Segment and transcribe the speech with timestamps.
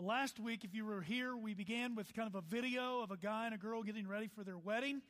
[0.00, 3.10] Well, last week, if you were here, we began with kind of a video of
[3.10, 5.02] a guy and a girl getting ready for their wedding.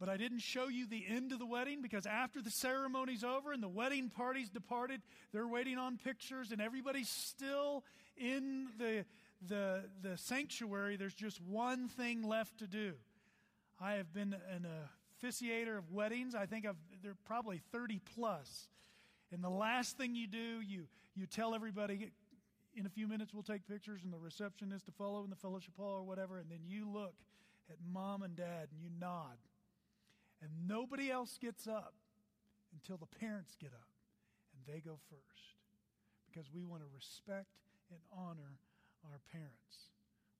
[0.00, 3.52] But I didn't show you the end of the wedding because after the ceremony's over
[3.52, 5.00] and the wedding party's departed,
[5.32, 7.84] they're waiting on pictures and everybody's still
[8.16, 9.04] in the,
[9.46, 10.96] the, the sanctuary.
[10.96, 12.94] There's just one thing left to do.
[13.80, 14.66] I have been an
[15.22, 16.34] officiator of weddings.
[16.34, 18.66] I think I've, there are probably 30 plus.
[19.30, 22.10] And the last thing you do, you, you tell everybody,
[22.76, 25.74] in a few minutes we'll take pictures and the receptionist to follow in the fellowship
[25.76, 27.14] hall or whatever, and then you look
[27.70, 29.36] at mom and dad and you nod.
[30.42, 31.94] And nobody else gets up
[32.72, 33.88] until the parents get up
[34.54, 35.56] and they go first
[36.30, 37.48] because we want to respect
[37.90, 38.58] and honor
[39.04, 39.88] our parents.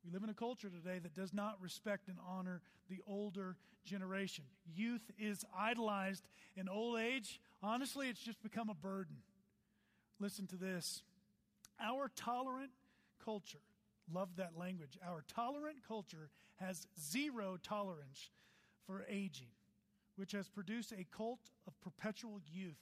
[0.05, 4.45] We live in a culture today that does not respect and honor the older generation.
[4.75, 7.41] Youth is idolized in old age.
[7.63, 9.17] Honestly, it's just become a burden.
[10.21, 11.03] Listen to this.
[11.81, 12.73] Our tolerant
[13.25, 13.63] culture,
[14.13, 18.31] love that language, our tolerant culture has zero tolerance
[18.87, 19.49] for aging
[20.17, 22.81] which has produced a cult of perpetual youth.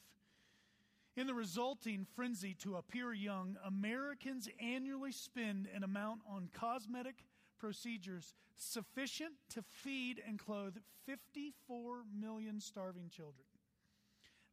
[1.17, 7.25] In the resulting frenzy to appear young, Americans annually spend an amount on cosmetic
[7.59, 13.47] procedures sufficient to feed and clothe 54 million starving children.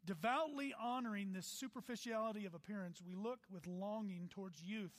[0.05, 4.93] Devoutly honoring this superficiality of appearance, we look with longing towards youth,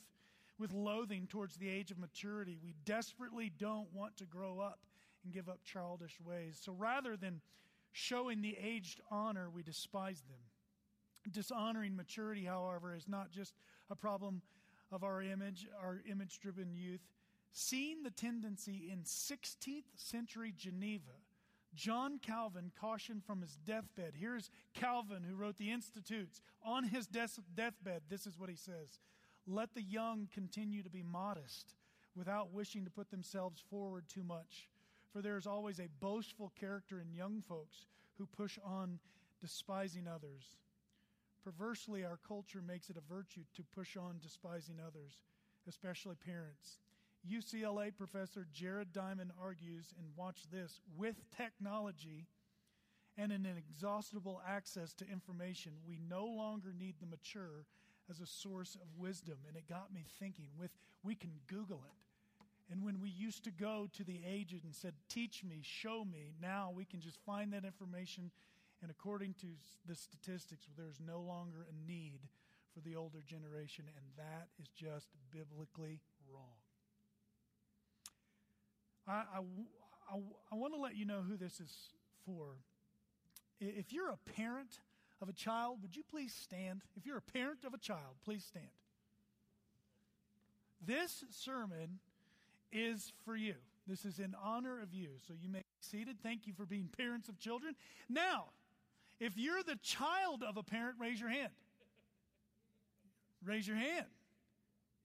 [0.57, 2.57] with loathing towards the age of maturity.
[2.63, 4.79] We desperately don't want to grow up
[5.23, 6.59] and give up childish ways.
[6.61, 7.41] So rather than
[7.91, 10.39] showing the aged honor, we despise them.
[11.31, 13.53] Dishonoring maturity, however, is not just
[13.89, 14.41] a problem
[14.91, 17.01] of our image, our image driven youth.
[17.51, 21.11] Seeing the tendency in 16th century Geneva,
[21.75, 24.13] John Calvin cautioned from his deathbed.
[24.15, 26.41] Here's Calvin, who wrote the Institutes.
[26.63, 28.99] On his deathbed, this is what he says
[29.47, 31.75] Let the young continue to be modest
[32.15, 34.69] without wishing to put themselves forward too much.
[35.11, 37.85] For there is always a boastful character in young folks
[38.17, 38.99] who push on
[39.39, 40.57] despising others.
[41.43, 45.21] Perversely, our culture makes it a virtue to push on despising others,
[45.67, 46.79] especially parents.
[47.29, 52.27] UCLA professor Jared Diamond argues, and watch this with technology
[53.17, 57.65] and an inexhaustible access to information, we no longer need the mature
[58.09, 59.37] as a source of wisdom.
[59.47, 60.71] And it got me thinking with
[61.03, 62.71] we can Google it.
[62.71, 66.33] And when we used to go to the aged and said, Teach me, show me,
[66.41, 68.31] now we can just find that information.
[68.81, 69.47] And according to
[69.85, 72.21] the statistics, there's no longer a need
[72.73, 76.01] for the older generation, and that is just biblically
[76.33, 76.62] wrong.
[79.07, 80.15] I, I,
[80.51, 81.73] I, want to let you know who this is
[82.25, 82.55] for.
[83.59, 84.79] If you're a parent
[85.21, 86.81] of a child, would you please stand?
[86.95, 88.65] If you're a parent of a child, please stand.
[90.85, 91.99] This sermon
[92.71, 93.55] is for you.
[93.87, 95.09] This is in honor of you.
[95.27, 96.17] So you may be seated.
[96.21, 97.75] Thank you for being parents of children.
[98.09, 98.45] Now,
[99.19, 101.51] if you're the child of a parent, raise your hand.
[103.43, 104.05] Raise your hand.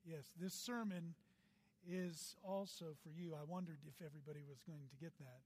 [0.04, 1.14] Yes, this sermon
[1.86, 3.34] is also for you.
[3.34, 5.40] I wondered if everybody was going to get that.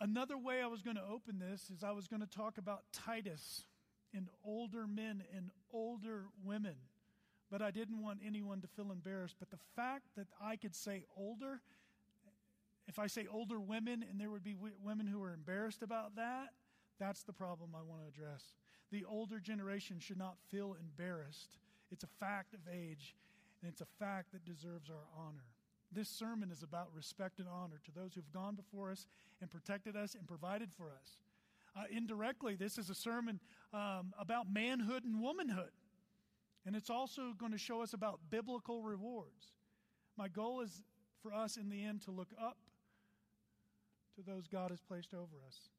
[0.00, 2.84] Another way I was going to open this is I was going to talk about
[2.92, 3.64] Titus
[4.14, 6.76] and older men and older women
[7.50, 9.36] but I didn't want anyone to feel embarrassed.
[9.38, 11.60] But the fact that I could say older,
[12.86, 16.14] if I say older women and there would be w- women who are embarrassed about
[16.14, 16.50] that,
[17.00, 18.54] that's the problem I want to address.
[18.92, 21.58] The older generation should not feel embarrassed.
[21.90, 23.16] It's a fact of age,
[23.62, 25.44] and it's a fact that deserves our honor.
[25.92, 29.06] This sermon is about respect and honor to those who've gone before us
[29.40, 31.20] and protected us and provided for us.
[31.76, 33.40] Uh, indirectly, this is a sermon
[33.72, 35.70] um, about manhood and womanhood.
[36.66, 39.54] And it's also going to show us about biblical rewards.
[40.16, 40.82] My goal is
[41.22, 42.58] for us in the end to look up
[44.16, 45.70] to those God has placed over us.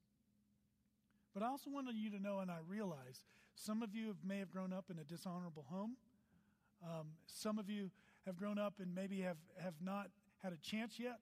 [1.34, 4.38] But I also wanted you to know, and I realize some of you have, may
[4.38, 5.96] have grown up in a dishonorable home.
[6.82, 7.90] Um, some of you
[8.26, 10.10] have grown up and maybe have, have not
[10.42, 11.18] had a chance yet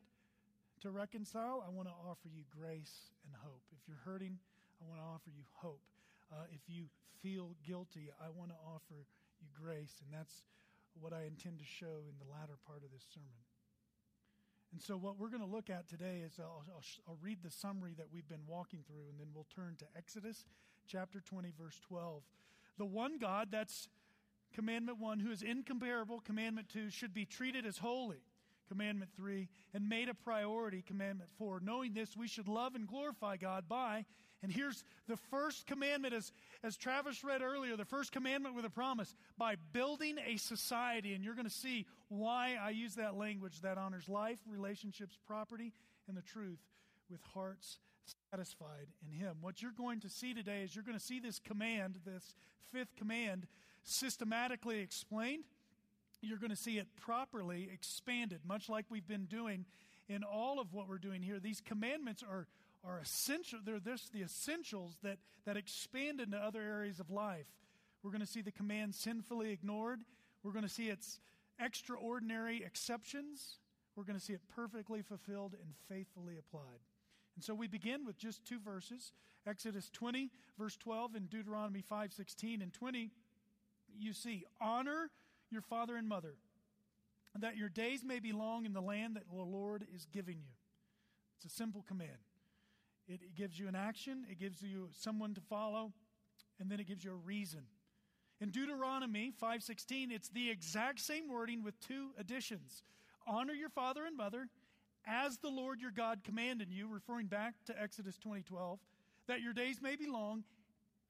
[0.81, 1.65] to reconcile.
[1.67, 3.63] I want to offer you grace and hope.
[3.73, 4.39] If you're hurting,
[4.81, 5.83] I want to offer you hope.
[6.33, 6.87] Uh, if you
[7.23, 9.07] feel guilty, I want to offer
[9.41, 10.01] you grace.
[10.05, 10.45] And that's
[10.99, 13.45] what I intend to show in the latter part of this sermon.
[14.73, 17.51] And so, what we're going to look at today is I'll, I'll, I'll, read the
[17.51, 20.45] summary that we've been walking through, and then we'll turn to Exodus
[20.87, 22.23] chapter 20, verse 12.
[22.79, 23.89] The one God, that's
[24.55, 28.23] commandment one, who is incomparable, commandment two, should be treated as holy,
[28.69, 31.61] commandment three, and made a priority, commandment four.
[31.61, 34.05] Knowing this, we should love and glorify God by
[34.43, 36.33] And here's the first commandment, as,
[36.63, 41.13] as Travis read earlier, the first commandment with a promise by building a society.
[41.13, 45.73] And you're going to see why I use that language that honors life, relationships, property,
[46.09, 46.61] and the truth
[47.11, 47.79] with hearts
[48.33, 49.37] satisfied in Him.
[49.43, 52.35] What you're going to see today is you're going to see this command, this
[52.73, 53.47] fifth command,
[53.85, 55.45] systematically explained.
[56.23, 59.65] You're going to see it properly expanded, much like we've been doing
[60.09, 61.39] in all of what we're doing here.
[61.39, 62.47] These commandments are,
[62.85, 63.61] are essential.
[63.65, 67.47] They're this, the essentials that, that expand into other areas of life.
[68.03, 70.03] We're going to see the command sinfully ignored.
[70.43, 71.21] We're going to see its
[71.59, 73.59] extraordinary exceptions.
[73.97, 76.81] We're going to see it perfectly fulfilled and faithfully applied.
[77.37, 79.13] And so we begin with just two verses
[79.47, 83.11] Exodus 20, verse 12, and Deuteronomy 5, 16 and 20.
[83.99, 85.11] You see, honor
[85.51, 86.35] your father and mother,
[87.39, 90.55] that your days may be long in the land that the Lord is giving you.
[91.37, 92.19] It's a simple command.
[93.09, 95.93] It, it gives you an action, it gives you someone to follow,
[96.59, 97.63] and then it gives you a reason.
[98.41, 102.83] In Deuteronomy 5:16, it's the exact same wording with two additions.
[103.27, 104.49] Honor your father and mother
[105.07, 108.79] as the Lord your God commanded you, referring back to Exodus 20:12,
[109.27, 110.45] that your days may be long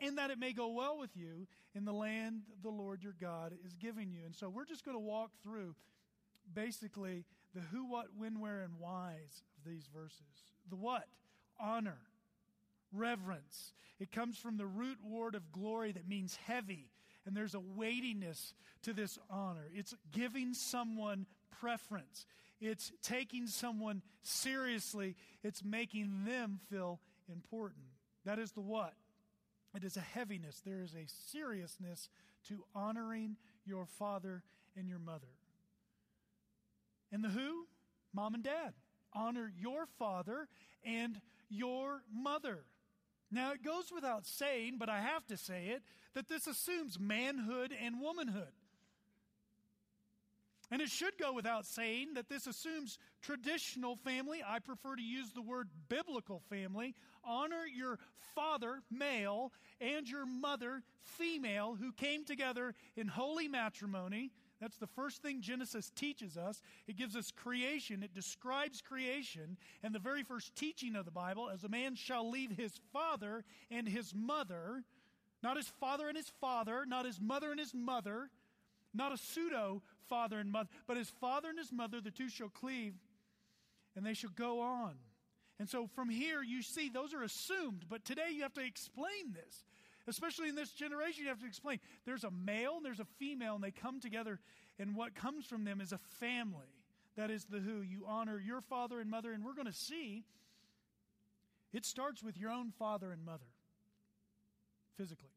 [0.01, 3.53] and that it may go well with you in the land the Lord your God
[3.65, 4.21] is giving you.
[4.25, 5.75] And so we're just going to walk through
[6.53, 7.25] basically
[7.55, 10.21] the who, what, when, where, and whys of these verses.
[10.69, 11.07] The what?
[11.61, 11.99] Honor,
[12.93, 13.73] reverence.
[13.99, 16.91] It comes from the root word of glory that means heavy,
[17.27, 19.69] and there's a weightiness to this honor.
[19.75, 21.27] It's giving someone
[21.61, 22.25] preference.
[22.61, 25.17] It's taking someone seriously.
[25.43, 27.01] It's making them feel
[27.31, 27.85] important.
[28.25, 28.95] That is the what.
[29.75, 30.61] It is a heaviness.
[30.65, 32.09] There is a seriousness
[32.49, 34.43] to honoring your father
[34.77, 35.29] and your mother.
[37.13, 37.67] And the who?
[38.13, 38.75] Mom and dad.
[39.13, 40.49] Honor your father
[40.85, 42.65] and your mother.
[43.31, 45.83] Now, it goes without saying, but I have to say it,
[46.15, 48.53] that this assumes manhood and womanhood.
[50.71, 54.41] And it should go without saying that this assumes traditional family.
[54.47, 56.95] I prefer to use the word biblical family.
[57.25, 57.99] Honor your
[58.37, 64.31] father, male, and your mother, female, who came together in holy matrimony.
[64.61, 66.63] That's the first thing Genesis teaches us.
[66.87, 69.57] It gives us creation, it describes creation.
[69.83, 73.45] And the very first teaching of the Bible as a man shall leave his father
[73.71, 74.85] and his mother,
[75.43, 78.31] not his father and his father, not his mother and his mother,
[78.95, 82.49] not a pseudo father and mother, but his father and his mother, the two shall
[82.49, 82.95] cleave,
[83.97, 84.95] and they shall go on.
[85.59, 89.33] And so from here, you see, those are assumed, but today you have to explain
[89.35, 89.65] this.
[90.09, 93.55] Especially in this generation, you have to explain there's a male and there's a female,
[93.55, 94.41] and they come together,
[94.79, 96.75] and what comes from them is a family.
[97.17, 97.83] That is the who.
[97.83, 100.25] You honor your father and mother, and we're going to see
[101.73, 103.45] it starts with your own father and mother,
[104.97, 105.29] physically,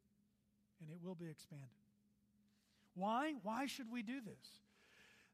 [0.82, 1.68] and it will be expanded.
[2.96, 3.34] Why?
[3.44, 4.60] Why should we do this?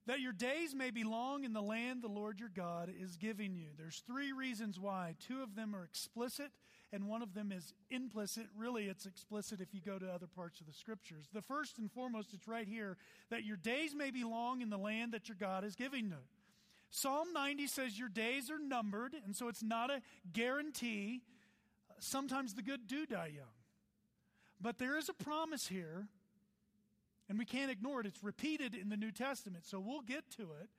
[0.06, 3.56] That your days may be long in the land the Lord your God is giving
[3.56, 3.68] you.
[3.78, 5.16] There's three reasons why.
[5.20, 6.52] Two of them are explicit,
[6.92, 8.48] and one of them is implicit.
[8.58, 11.28] Really, it's explicit if you go to other parts of the scriptures.
[11.32, 12.98] The first and foremost, it's right here
[13.30, 16.16] that your days may be long in the land that your God is giving you.
[16.90, 20.02] Psalm 90 says your days are numbered, and so it's not a
[20.34, 21.22] guarantee.
[22.00, 23.46] Sometimes the good do die young.
[24.60, 26.08] But there is a promise here
[27.30, 28.08] and we can't ignore it.
[28.08, 30.70] It's repeated in the New Testament, so we'll get to it.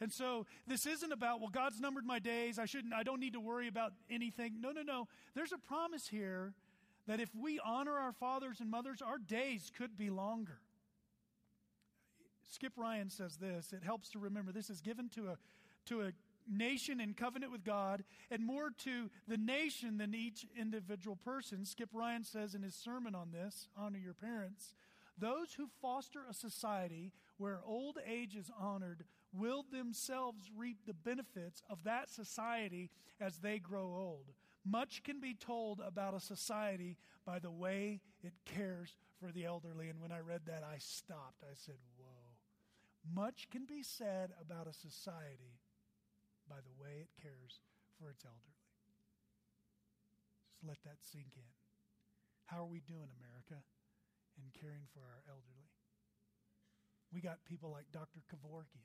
[0.00, 2.58] And so this isn't about, well, God's numbered my days.
[2.58, 4.60] I shouldn't, I don't need to worry about anything.
[4.60, 5.08] No, no, no.
[5.34, 6.52] There's a promise here
[7.06, 10.58] that if we honor our fathers and mothers, our days could be longer.
[12.50, 13.72] Skip Ryan says this.
[13.72, 15.38] It helps to remember this is given to a,
[15.86, 16.12] to a
[16.48, 21.64] nation in covenant with God and more to the nation than each individual person.
[21.64, 24.74] Skip Ryan says in his sermon on this, Honor Your Parents,
[25.18, 31.62] those who foster a society where old age is honored will themselves reap the benefits
[31.68, 34.32] of that society as they grow old.
[34.64, 39.88] Much can be told about a society by the way it cares for the elderly.
[39.88, 41.42] And when I read that, I stopped.
[41.42, 42.06] I said, Whoa.
[43.14, 45.60] Much can be said about a society
[46.48, 47.60] by the way it cares
[47.98, 48.66] for its elderly.
[50.50, 51.50] Just let that sink in.
[52.46, 53.62] How are we doing, America?
[54.40, 55.70] And caring for our elderly.
[57.12, 58.20] We got people like Dr.
[58.28, 58.84] Kevorkian.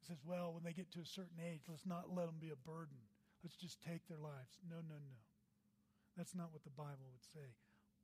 [0.00, 2.50] He says, well, when they get to a certain age, let's not let them be
[2.50, 3.00] a burden.
[3.42, 4.60] Let's just take their lives.
[4.68, 5.16] No, no, no.
[6.16, 7.56] That's not what the Bible would say.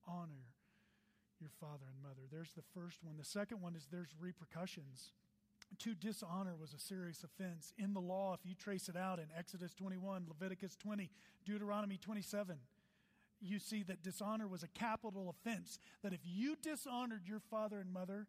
[0.07, 0.49] Honor
[1.41, 2.29] your father and mother.
[2.31, 3.17] There's the first one.
[3.17, 5.13] The second one is there's repercussions.
[5.79, 7.73] To dishonor was a serious offense.
[7.79, 11.11] In the law, if you trace it out in Exodus 21, Leviticus 20,
[11.47, 12.57] Deuteronomy 27,
[13.41, 15.79] you see that dishonor was a capital offense.
[16.03, 18.27] That if you dishonored your father and mother,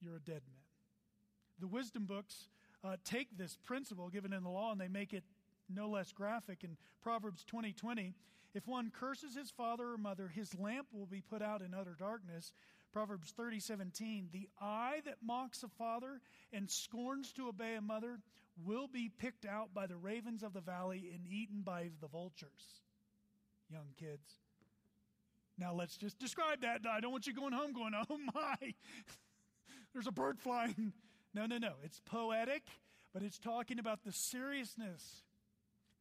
[0.00, 0.64] you're a dead man.
[1.60, 2.48] The wisdom books
[2.84, 5.24] uh, take this principle given in the law and they make it
[5.68, 6.64] no less graphic.
[6.64, 8.14] In Proverbs 20 20,
[8.54, 11.96] if one curses his father or mother, his lamp will be put out in utter
[11.98, 12.52] darkness.
[12.92, 16.20] Proverbs 30 17, the eye that mocks a father
[16.52, 18.18] and scorns to obey a mother
[18.64, 22.80] will be picked out by the ravens of the valley and eaten by the vultures.
[23.70, 24.38] Young kids.
[25.58, 26.80] Now let's just describe that.
[26.88, 28.56] I don't want you going home going, oh my,
[29.92, 30.92] there's a bird flying.
[31.34, 31.72] No, no, no.
[31.82, 32.62] It's poetic,
[33.12, 35.22] but it's talking about the seriousness.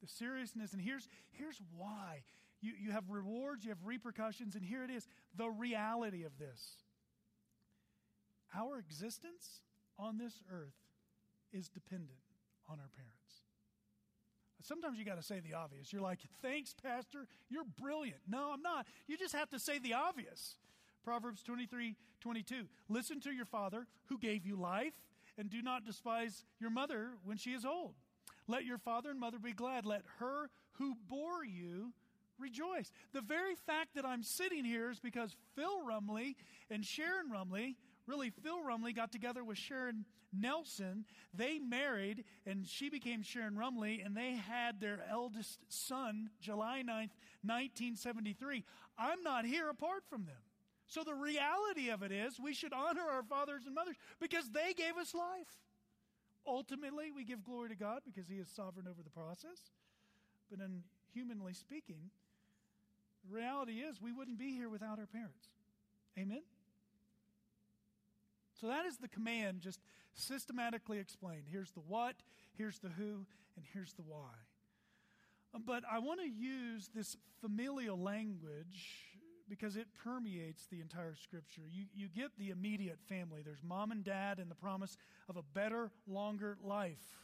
[0.01, 0.73] The seriousness.
[0.73, 2.23] And here's, here's why.
[2.61, 6.83] You, you have rewards, you have repercussions, and here it is the reality of this.
[8.55, 9.61] Our existence
[9.99, 10.73] on this earth
[11.51, 12.19] is dependent
[12.69, 13.14] on our parents.
[14.65, 15.93] Sometimes you got to say the obvious.
[15.93, 17.27] You're like, thanks, Pastor.
[17.49, 18.21] You're brilliant.
[18.27, 18.87] No, I'm not.
[19.07, 20.55] You just have to say the obvious.
[21.03, 22.65] Proverbs 23 22.
[22.89, 24.93] Listen to your father who gave you life,
[25.37, 27.93] and do not despise your mother when she is old.
[28.47, 29.85] Let your father and mother be glad.
[29.85, 31.93] Let her who bore you
[32.39, 32.91] rejoice.
[33.13, 36.35] The very fact that I'm sitting here is because Phil Rumley
[36.71, 37.75] and Sharon Rumley,
[38.07, 41.05] really, Phil Rumley got together with Sharon Nelson.
[41.33, 47.11] They married, and she became Sharon Rumley, and they had their eldest son July 9th,
[47.43, 48.63] 1973.
[48.97, 50.35] I'm not here apart from them.
[50.87, 54.73] So the reality of it is we should honor our fathers and mothers because they
[54.73, 55.59] gave us life.
[56.47, 59.71] Ultimately, we give glory to God because He is sovereign over the process.
[60.49, 62.11] But in humanly speaking,
[63.27, 65.49] the reality is we wouldn't be here without our parents.
[66.17, 66.43] Amen?
[68.59, 69.79] So that is the command just
[70.13, 71.43] systematically explained.
[71.51, 72.15] Here's the what,
[72.57, 74.31] here's the who, and here's the why.
[75.53, 79.03] Um, but I want to use this familial language
[79.47, 81.61] because it permeates the entire scripture.
[81.69, 83.41] You, you get the immediate family.
[83.43, 84.97] There's mom and dad and the promise
[85.29, 87.19] of a better, longer life.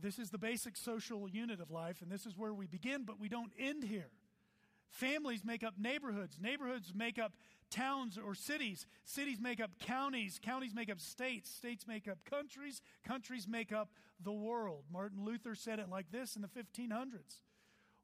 [0.00, 3.20] This is the basic social unit of life, and this is where we begin, but
[3.20, 4.10] we don't end here.
[4.90, 6.38] Families make up neighborhoods.
[6.40, 7.32] Neighborhoods make up
[7.70, 8.86] towns or cities.
[9.04, 10.40] Cities make up counties.
[10.42, 11.50] Counties make up states.
[11.50, 12.80] States make up countries.
[13.06, 13.90] Countries make up
[14.22, 14.84] the world.
[14.92, 17.40] Martin Luther said it like this in the 1500s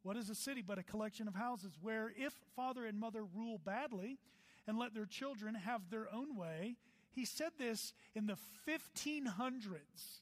[0.02, 3.58] what is a city but a collection of houses where, if father and mother rule
[3.58, 4.18] badly
[4.66, 6.76] and let their children have their own way,
[7.10, 10.20] he said this in the 1500s.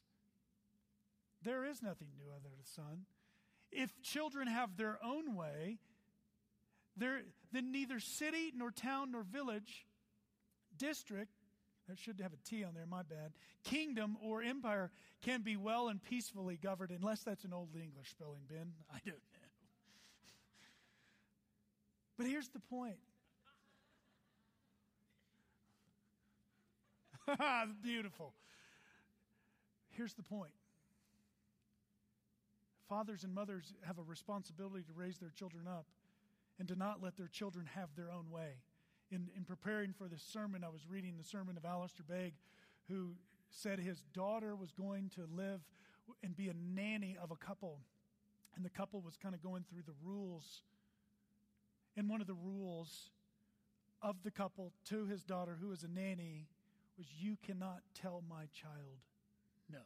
[1.41, 3.05] There is nothing new under the sun.
[3.71, 5.77] If children have their own way,
[6.99, 9.85] there, then neither city nor town nor village,
[10.77, 11.31] district,
[11.87, 13.31] that should have a T on there, my bad,
[13.63, 14.91] kingdom or empire
[15.23, 18.73] can be well and peacefully governed, unless that's an old English spelling, Ben.
[18.93, 19.39] I don't know.
[22.17, 22.97] But here's the point.
[27.81, 28.33] Beautiful.
[29.91, 30.51] Here's the point.
[32.87, 35.85] Fathers and mothers have a responsibility to raise their children up
[36.59, 38.61] and to not let their children have their own way.
[39.11, 42.33] In, in preparing for this sermon, I was reading the sermon of Alistair Begg,
[42.87, 43.13] who
[43.49, 45.61] said his daughter was going to live
[46.21, 47.79] and be a nanny of a couple.
[48.55, 50.61] And the couple was kind of going through the rules
[51.99, 53.09] and one of the rules
[54.01, 56.47] of the couple to his daughter, who is a nanny,
[56.97, 58.99] was you cannot tell my child
[59.69, 59.79] no.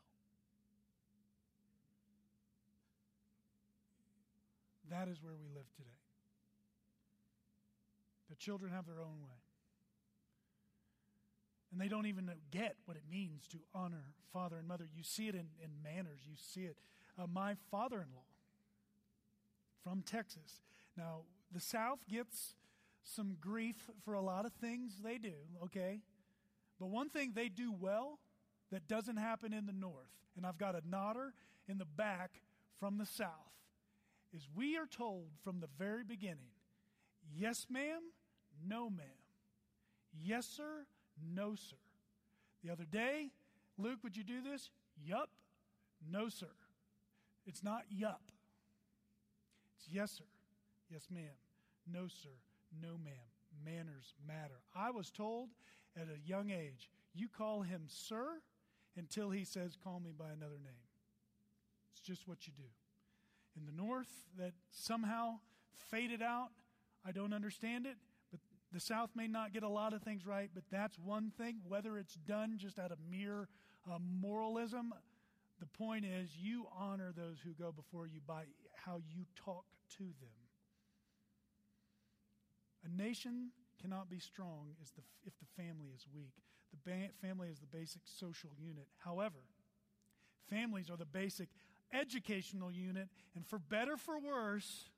[4.92, 5.90] That is where we live today.
[8.34, 9.38] The children have their own way.
[11.72, 14.88] And they don't even get what it means to honor father and mother.
[14.96, 16.22] You see it in, in manners.
[16.28, 16.76] You see it.
[17.16, 18.26] Uh, my father in law
[19.84, 20.62] from Texas.
[20.98, 22.56] Now, the South gets
[23.04, 25.34] some grief for a lot of things they do,
[25.66, 26.00] okay?
[26.80, 28.18] But one thing they do well
[28.72, 31.36] that doesn't happen in the North, and I've got a nodder
[31.68, 32.42] in the back
[32.80, 33.30] from the South,
[34.36, 36.50] is we are told from the very beginning
[37.32, 38.02] yes, ma'am,
[38.68, 39.08] no, ma'am.
[40.22, 40.86] Yes, sir,
[41.34, 41.76] no, sir.
[42.64, 43.32] The other day,
[43.78, 44.70] Luke, would you do this?
[45.04, 45.30] Yup,
[46.10, 46.48] no, sir.
[47.46, 48.22] It's not yup.
[49.78, 50.24] It's yes, sir.
[50.90, 51.36] Yes, ma'am.
[51.92, 52.30] No, sir.
[52.82, 53.14] No, ma'am.
[53.66, 54.62] Manners matter.
[54.76, 55.50] I was told
[55.96, 58.40] at a young age, you call him sir
[58.98, 60.88] until he says, call me by another name.
[61.92, 62.64] It's just what you do.
[63.56, 65.36] In the North, that somehow
[65.92, 66.50] faded out.
[67.06, 67.98] I don't understand it,
[68.74, 71.58] the South may not get a lot of things right, but that's one thing.
[71.68, 73.48] Whether it's done just out of mere
[73.90, 74.94] uh, moralism,
[75.60, 79.66] the point is you honor those who go before you by how you talk
[79.98, 80.44] to them.
[82.84, 86.34] A nation cannot be strong if the, if the family is weak.
[86.72, 88.88] The ba- family is the basic social unit.
[88.98, 89.40] However,
[90.50, 91.50] families are the basic
[91.94, 94.90] educational unit, and for better or for worse,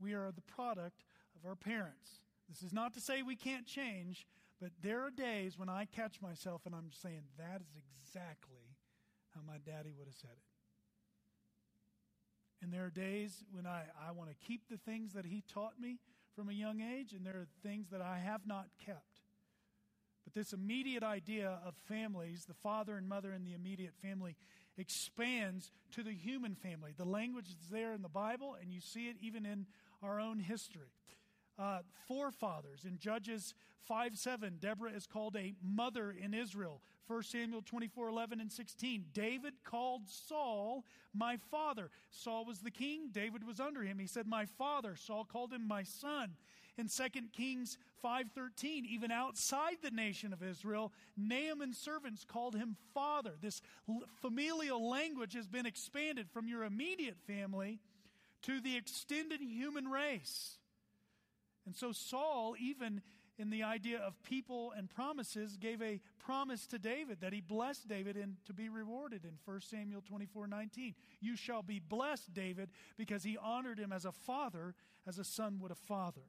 [0.00, 1.04] we are the product
[1.36, 2.20] of our parents.
[2.48, 4.26] This is not to say we can't change,
[4.60, 8.76] but there are days when I catch myself and I'm saying, that is exactly
[9.34, 10.52] how my daddy would have said it.
[12.62, 15.80] And there are days when I, I want to keep the things that he taught
[15.80, 15.98] me
[16.36, 19.20] from a young age, and there are things that I have not kept.
[20.24, 24.36] But this immediate idea of families, the father and mother in the immediate family,
[24.78, 26.94] expands to the human family.
[26.96, 29.66] The language is there in the Bible, and you see it even in
[30.02, 30.92] our own history.
[31.58, 33.54] Uh, forefathers in Judges
[33.86, 36.80] 5 7, Deborah is called a mother in Israel.
[37.08, 39.06] 1 Samuel 24 11 and 16.
[39.12, 41.90] David called Saul my father.
[42.10, 43.98] Saul was the king, David was under him.
[43.98, 44.96] He said, My father.
[44.96, 46.36] Saul called him my son
[46.78, 53.32] in 2 Kings 5:13 even outside the nation of Israel Naaman's servants called him father
[53.40, 53.60] this
[54.20, 57.78] familial language has been expanded from your immediate family
[58.42, 60.58] to the extended human race
[61.66, 63.02] and so Saul even
[63.38, 67.88] in the idea of people and promises gave a promise to David that he blessed
[67.88, 70.94] David and to be rewarded in 1 Samuel 24 19.
[71.20, 74.74] You shall be blessed, David, because he honored him as a father,
[75.06, 76.22] as a son would a father.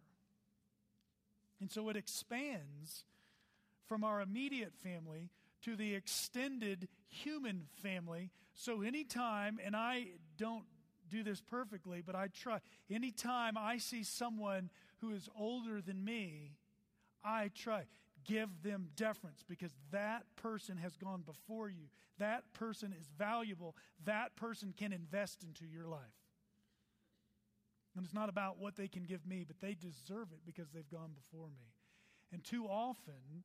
[1.60, 3.06] And so it expands
[3.88, 5.30] from our immediate family
[5.64, 8.32] to the extended human family.
[8.54, 10.66] So anytime, and I don't
[11.10, 12.60] do this perfectly, but I try,
[12.90, 14.70] anytime I see someone
[15.04, 16.52] who is older than me,
[17.24, 17.84] I try.
[18.26, 21.88] Give them deference because that person has gone before you.
[22.20, 23.76] That person is valuable.
[24.06, 26.00] That person can invest into your life.
[27.96, 30.90] And it's not about what they can give me, but they deserve it because they've
[30.90, 31.74] gone before me.
[32.32, 33.44] And too often,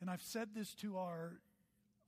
[0.00, 1.34] and I've said this to our,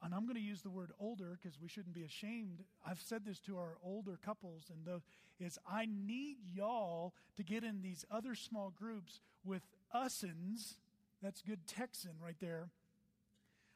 [0.02, 2.62] and I'm going to use the word older because we shouldn't be ashamed.
[2.86, 5.02] I've said this to our older couples, and those
[5.40, 9.62] is I need y'all to get in these other small groups with
[9.94, 10.74] usins.
[11.22, 12.68] That's good Texan right there.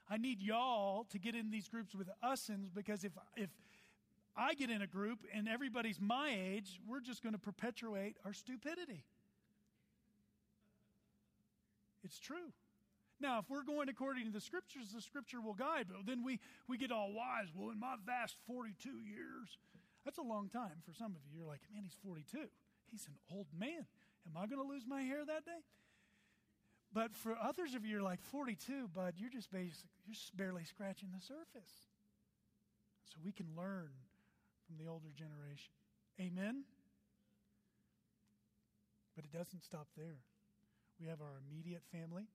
[0.09, 3.51] I need y'all to get in these groups with usins because if if
[4.37, 8.33] I get in a group and everybody's my age, we're just going to perpetuate our
[8.33, 9.05] stupidity.
[12.05, 12.53] It's true.
[13.22, 16.40] Now, if we're going according to the scriptures, the scripture will guide, but then we,
[16.66, 17.46] we get all wise.
[17.54, 19.58] Well, in my vast 42 years,
[20.04, 21.38] that's a long time for some of you.
[21.38, 22.50] You're like, man, he's 42.
[22.90, 23.87] He's an old man.
[24.26, 25.62] Am I going to lose my hair that day?
[26.92, 30.64] But for others of you, you're like 42, bud, you're just basic, you're just barely
[30.64, 31.70] scratching the surface.
[33.06, 33.90] So we can learn
[34.66, 35.72] from the older generation.
[36.20, 36.64] Amen?
[39.14, 40.18] But it doesn't stop there.
[41.00, 42.26] We have our immediate family.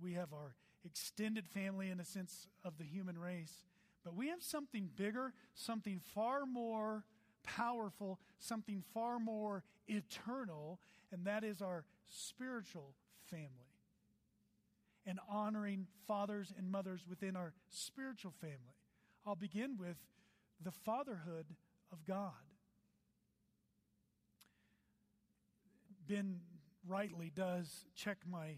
[0.00, 3.64] We have our extended family in a sense of the human race.
[4.04, 7.04] But we have something bigger, something far more
[7.42, 10.80] powerful, something far more eternal,
[11.12, 12.94] and that is our spiritual
[13.30, 13.48] family.
[15.06, 18.76] And honoring fathers and mothers within our spiritual family.
[19.26, 19.96] I'll begin with
[20.62, 21.46] the fatherhood
[21.92, 22.32] of God.
[26.06, 26.40] Ben
[26.86, 28.56] rightly does check my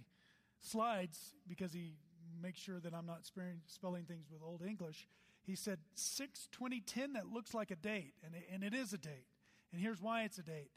[0.61, 1.95] slides because he
[2.43, 5.07] makes sure that I'm not spelling things with Old English.
[5.43, 8.99] He said 6 2010, that looks like a date, and it, and it is a
[8.99, 9.27] date.
[9.73, 10.71] And here's why it's a date.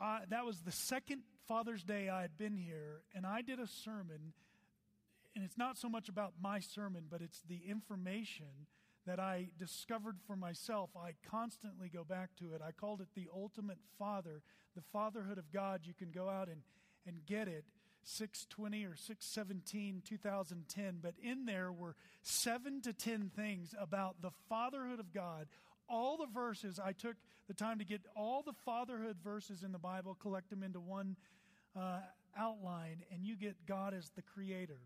[0.00, 3.66] Uh, that was the second Father's Day I had been here, and I did a
[3.66, 4.32] sermon,
[5.34, 8.66] and it's not so much about my sermon, but it's the information
[9.06, 10.90] that I discovered for myself.
[10.96, 12.62] I constantly go back to it.
[12.64, 14.42] I called it the ultimate father,
[14.76, 15.80] the fatherhood of God.
[15.84, 16.62] You can go out and,
[17.06, 17.64] and get it.
[18.04, 25.00] 620 or 617 2010 but in there were 7 to 10 things about the fatherhood
[25.00, 25.46] of God.
[25.88, 27.16] All the verses i took
[27.48, 31.16] the time to get all the fatherhood verses in the bible collect them into one
[31.76, 32.00] uh,
[32.36, 34.78] outline and you get god as the creator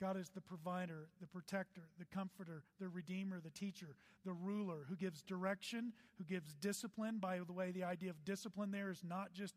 [0.00, 4.96] God is the provider, the protector, the comforter, the redeemer, the teacher, the ruler who
[4.96, 7.18] gives direction, who gives discipline.
[7.18, 9.54] By the way, the idea of discipline there is not just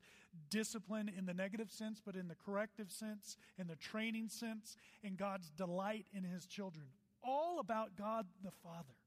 [0.50, 5.16] discipline in the negative sense, but in the corrective sense, in the training sense, in
[5.16, 6.88] God's delight in his children.
[7.24, 8.98] All about God the Father.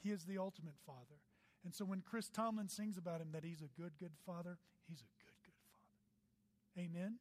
[0.00, 1.18] He is the ultimate Father.
[1.64, 4.56] And so when Chris Tomlin sings about him that he's a good, good Father,
[4.88, 6.86] he's a good, good Father.
[6.86, 7.18] Amen?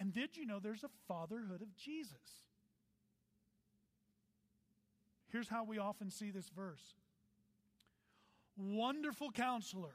[0.00, 2.44] And did you know there's a fatherhood of Jesus?
[5.30, 6.94] Here's how we often see this verse
[8.56, 9.94] Wonderful counselor,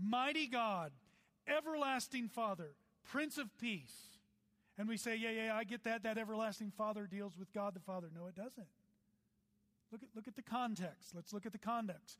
[0.00, 0.92] mighty God,
[1.48, 3.94] everlasting Father, Prince of Peace.
[4.78, 6.02] And we say, yeah, yeah, I get that.
[6.02, 8.08] That everlasting Father deals with God the Father.
[8.14, 8.66] No, it doesn't.
[9.90, 11.14] Look at, look at the context.
[11.14, 12.18] Let's look at the context.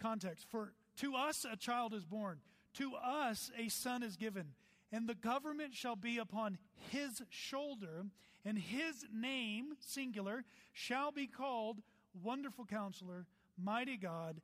[0.00, 0.46] Context.
[0.50, 2.38] For to us a child is born,
[2.74, 4.46] to us a son is given,
[4.92, 6.58] and the government shall be upon
[6.90, 8.04] his shoulder,
[8.44, 11.80] and his name, singular, shall be called
[12.22, 13.26] Wonderful Counselor,
[13.56, 14.40] Mighty God,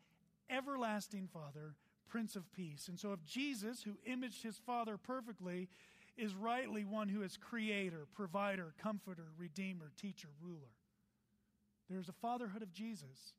[0.48, 1.74] Everlasting Father,
[2.08, 2.88] Prince of Peace.
[2.88, 5.68] And so, if Jesus, who imaged his Father perfectly,
[6.16, 10.72] is rightly one who is creator, provider, comforter, redeemer, teacher, ruler,
[11.90, 13.34] there's a fatherhood of Jesus.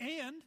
[0.00, 0.42] And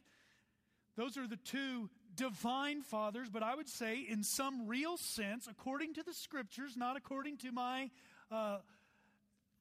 [0.96, 1.88] those are the two
[2.20, 6.98] divine fathers, but I would say, in some real sense, according to the scriptures, not
[6.98, 7.90] according to my
[8.30, 8.58] uh,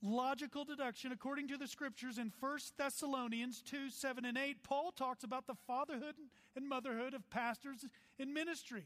[0.02, 5.24] logical deduction, according to the scriptures in 1 Thessalonians 2 7 and 8, Paul talks
[5.24, 6.16] about the fatherhood
[6.54, 7.86] and motherhood of pastors
[8.18, 8.84] in ministry.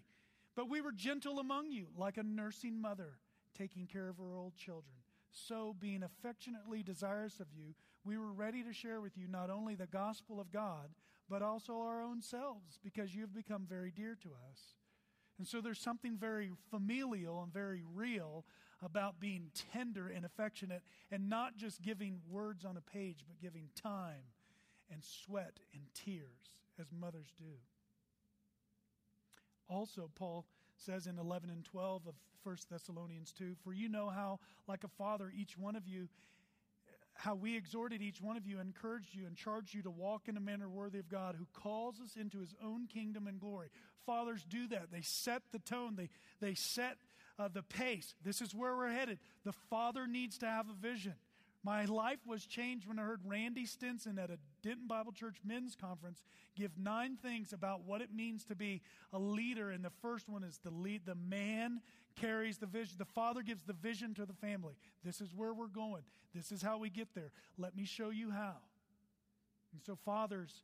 [0.55, 3.17] But we were gentle among you, like a nursing mother
[3.57, 4.93] taking care of her old children.
[5.31, 7.73] So, being affectionately desirous of you,
[8.05, 10.89] we were ready to share with you not only the gospel of God,
[11.29, 14.75] but also our own selves, because you have become very dear to us.
[15.37, 18.45] And so there's something very familial and very real
[18.83, 23.69] about being tender and affectionate and not just giving words on a page, but giving
[23.81, 24.23] time
[24.91, 27.55] and sweat and tears as mothers do.
[29.69, 30.45] Also, Paul
[30.77, 34.89] says in 11 and 12 of 1 Thessalonians 2 For you know how, like a
[34.89, 36.09] father, each one of you,
[37.15, 40.37] how we exhorted each one of you, encouraged you, and charged you to walk in
[40.37, 43.69] a manner worthy of God who calls us into his own kingdom and glory.
[44.05, 44.91] Fathers do that.
[44.91, 46.09] They set the tone, they,
[46.41, 46.97] they set
[47.39, 48.15] uh, the pace.
[48.23, 49.19] This is where we're headed.
[49.43, 51.13] The father needs to have a vision.
[51.65, 55.77] My life was changed when I heard Randy Stinson at a Denton Bible Church men's
[55.77, 56.21] conference
[56.57, 58.81] give nine things about what it means to be
[59.13, 59.71] a leader.
[59.71, 61.79] And the first one is the lead, the man
[62.15, 62.95] carries the vision.
[62.97, 64.75] The father gives the vision to the family.
[65.03, 66.03] This is where we're going.
[66.33, 67.31] This is how we get there.
[67.57, 68.55] Let me show you how.
[69.71, 70.63] And so, fathers,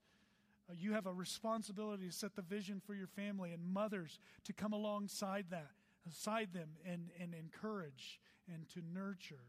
[0.70, 4.54] uh, you have a responsibility to set the vision for your family, and mothers to
[4.54, 5.72] come alongside that,
[6.08, 8.20] aside them, and, and encourage
[8.54, 9.46] and to nurture.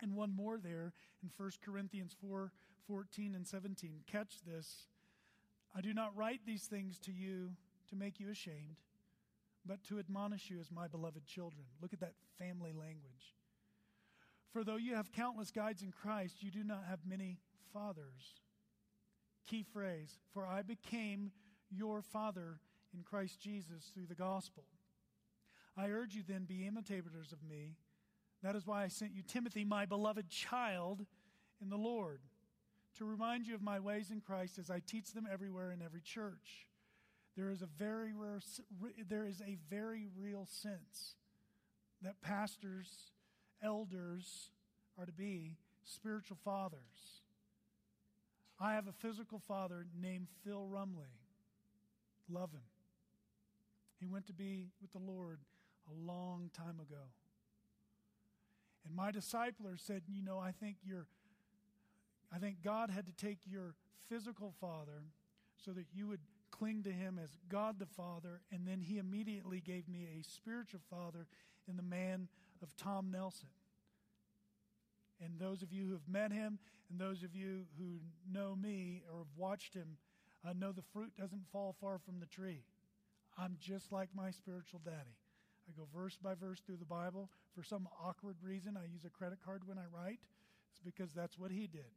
[0.00, 2.52] And one more there in 1 Corinthians 4
[2.86, 4.00] 14 and 17.
[4.06, 4.86] Catch this.
[5.76, 7.50] I do not write these things to you
[7.90, 8.76] to make you ashamed,
[9.68, 11.64] but to admonish you as my beloved children.
[11.80, 13.36] Look at that family language.
[14.52, 17.38] For though you have countless guides in Christ, you do not have many
[17.72, 18.40] fathers.
[19.46, 21.32] Key phrase For I became
[21.70, 22.60] your father
[22.94, 24.64] in Christ Jesus through the gospel.
[25.76, 27.76] I urge you then, be imitators of me
[28.42, 31.04] that is why I sent you Timothy, my beloved child
[31.60, 32.20] in the Lord,
[32.98, 36.00] to remind you of my ways in Christ as I teach them everywhere in every
[36.00, 36.67] church.
[37.38, 38.40] There is a very rare,
[39.08, 41.14] there is a very real sense
[42.02, 43.12] that pastors,
[43.62, 44.50] elders
[44.98, 47.22] are to be spiritual fathers.
[48.58, 51.14] I have a physical father named Phil Rumley.
[52.28, 52.66] Love him.
[54.00, 55.38] He went to be with the Lord
[55.88, 57.04] a long time ago.
[58.84, 61.06] And my discipler said, You know, I think you're,
[62.34, 63.76] I think God had to take your
[64.08, 65.04] physical father
[65.64, 66.20] so that you would
[66.58, 68.40] cling to him as God the Father.
[68.50, 71.26] And then he immediately gave me a spiritual father
[71.68, 72.28] in the man
[72.62, 73.48] of Tom Nelson.
[75.20, 76.58] And those of you who have met him
[76.90, 77.98] and those of you who
[78.30, 79.96] know me or have watched him
[80.46, 82.62] uh, know the fruit doesn't fall far from the tree.
[83.36, 85.16] I'm just like my spiritual daddy.
[85.68, 87.28] I go verse by verse through the Bible.
[87.54, 90.20] For some awkward reason, I use a credit card when I write.
[90.70, 91.90] It's because that's what he did.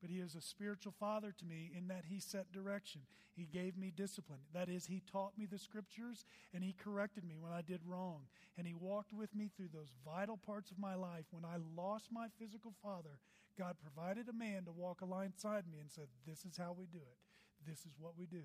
[0.00, 3.02] But he is a spiritual father to me in that he set direction.
[3.34, 4.40] He gave me discipline.
[4.52, 8.22] That is, he taught me the scriptures and he corrected me when I did wrong.
[8.56, 11.24] And he walked with me through those vital parts of my life.
[11.30, 13.18] When I lost my physical father,
[13.58, 16.98] God provided a man to walk alongside me and said, This is how we do
[16.98, 17.68] it.
[17.68, 18.42] This is what we do.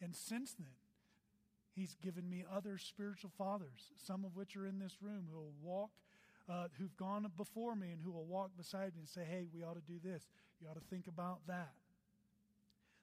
[0.00, 0.68] And since then,
[1.72, 5.54] He's given me other spiritual fathers, some of which are in this room, who will
[5.62, 5.90] walk,
[6.50, 9.62] uh, who've gone before me and who will walk beside me and say, hey, we
[9.62, 10.26] ought to do this.
[10.60, 11.72] You ought to think about that.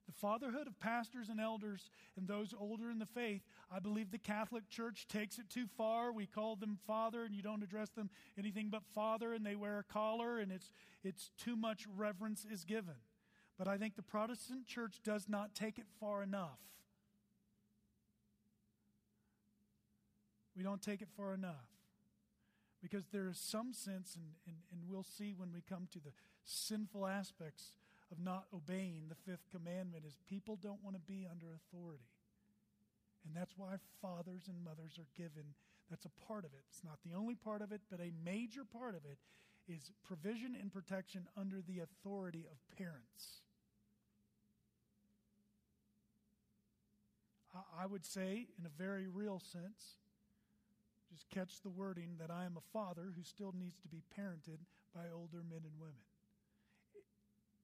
[0.06, 4.18] The fatherhood of pastors and elders and those older in the faith, I believe the
[4.18, 6.14] Catholic Church takes it too far.
[6.14, 9.80] We call them father, and you don't address them anything but father, and they wear
[9.80, 10.72] a collar, and it's,
[11.04, 12.96] it's too much reverence is given.
[13.58, 16.60] But I think the Protestant church does not take it far enough.
[20.56, 21.77] We don't take it far enough.
[22.82, 26.14] Because there is some sense, and, and, and we'll see when we come to the
[26.46, 27.72] sinful aspects
[28.12, 32.10] of not obeying the fifth commandment, is people don't want to be under authority.
[33.26, 35.56] And that's why fathers and mothers are given.
[35.90, 36.62] That's a part of it.
[36.70, 39.18] It's not the only part of it, but a major part of it
[39.68, 43.42] is provision and protection under the authority of parents.
[47.78, 49.98] I would say, in a very real sense,
[51.10, 54.60] just catch the wording that I am a father who still needs to be parented
[54.94, 55.96] by older men and women.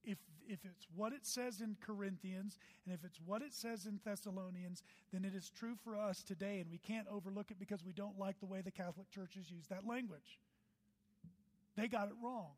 [0.03, 3.99] If, if it's what it says in Corinthians and if it's what it says in
[4.03, 7.93] Thessalonians, then it is true for us today, and we can't overlook it because we
[7.93, 10.39] don't like the way the Catholic churches use that language.
[11.75, 12.51] They got it wrong.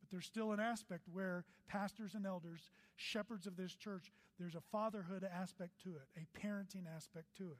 [0.00, 4.62] But there's still an aspect where pastors and elders, shepherds of this church, there's a
[4.72, 7.58] fatherhood aspect to it, a parenting aspect to it.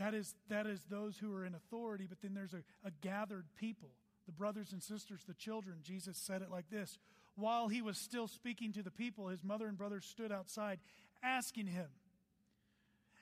[0.00, 3.44] That is, that is those who are in authority, but then there's a, a gathered
[3.54, 3.90] people,
[4.24, 5.76] the brothers and sisters, the children.
[5.82, 6.98] Jesus said it like this
[7.36, 10.80] While he was still speaking to the people, his mother and brothers stood outside
[11.22, 11.88] asking him,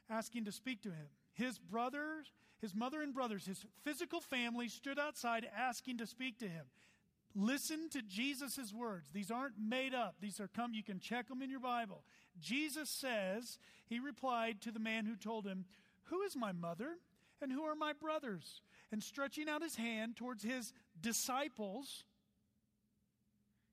[0.09, 1.09] asking to speak to him.
[1.33, 6.49] His brothers, his mother and brothers, his physical family stood outside asking to speak to
[6.49, 6.67] him.
[7.35, 9.11] Listen to Jesus' words.
[9.13, 10.15] These aren't made up.
[10.21, 12.05] These are come, you can check them in your Bible.
[12.41, 15.65] Jesus says, He replied to the man who told him,
[16.11, 16.99] who is my mother
[17.41, 18.63] and who are my brothers?
[18.91, 22.05] And stretching out his hand towards his disciples,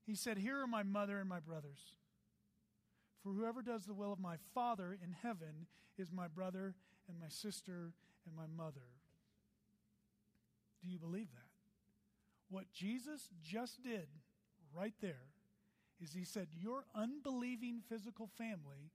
[0.05, 1.95] he said, Here are my mother and my brothers.
[3.23, 5.67] For whoever does the will of my Father in heaven
[5.97, 6.75] is my brother
[7.07, 7.93] and my sister
[8.25, 8.85] and my mother.
[10.83, 11.41] Do you believe that?
[12.49, 14.07] What Jesus just did
[14.75, 15.31] right there
[16.01, 18.91] is he said, Your unbelieving physical family,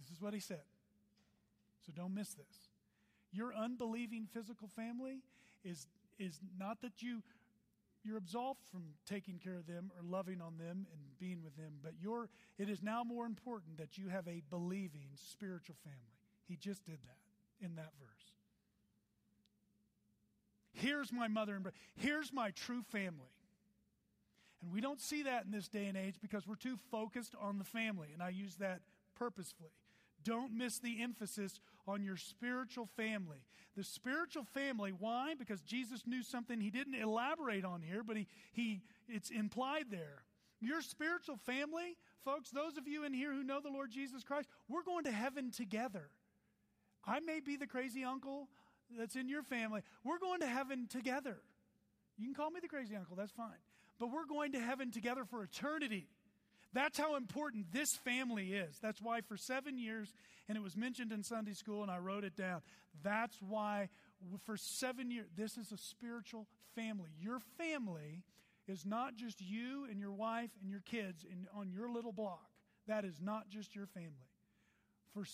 [0.00, 0.62] this is what he said
[1.84, 2.68] so don't miss this.
[3.32, 5.20] Your unbelieving physical family
[5.64, 5.86] is,
[6.18, 7.22] is not that you,
[8.04, 11.74] you're absolved from taking care of them or loving on them and being with them,
[11.82, 15.98] but you're, it is now more important that you have a believing spiritual family.
[16.46, 18.32] He just did that in that verse.
[20.72, 21.76] Here's my mother and brother.
[21.96, 23.30] Here's my true family.
[24.62, 27.58] And we don't see that in this day and age because we're too focused on
[27.58, 28.08] the family.
[28.12, 28.80] And I use that
[29.16, 29.70] purposefully.
[30.24, 33.44] Don't miss the emphasis on your spiritual family.
[33.76, 35.34] The spiritual family, why?
[35.38, 40.24] Because Jesus knew something he didn't elaborate on here, but he, he it's implied there.
[40.60, 44.48] Your spiritual family, folks, those of you in here who know the Lord Jesus Christ,
[44.68, 46.10] we're going to heaven together.
[47.04, 48.48] I may be the crazy uncle
[48.96, 49.82] that's in your family.
[50.04, 51.38] We're going to heaven together.
[52.16, 53.58] You can call me the crazy uncle, that's fine.
[53.98, 56.06] But we're going to heaven together for eternity.
[56.72, 58.78] That's how important this family is.
[58.80, 60.12] That's why for seven years,
[60.48, 62.62] and it was mentioned in Sunday school, and I wrote it down.
[63.02, 63.88] That's why
[64.44, 67.10] for seven years, this is a spiritual family.
[67.20, 68.22] Your family
[68.66, 72.48] is not just you and your wife and your kids in, on your little block.
[72.86, 74.30] That is not just your family.
[75.12, 75.24] For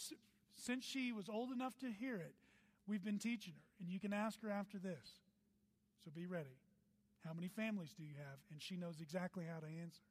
[0.55, 2.35] since she was old enough to hear it,
[2.87, 5.20] we've been teaching her, and you can ask her after this.
[6.05, 6.59] So be ready.
[7.24, 8.38] How many families do you have?
[8.51, 10.03] And she knows exactly how to answer.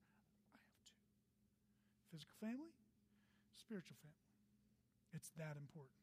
[2.12, 2.72] Physical family,
[3.54, 4.16] spiritual family.
[5.14, 5.98] It's that important.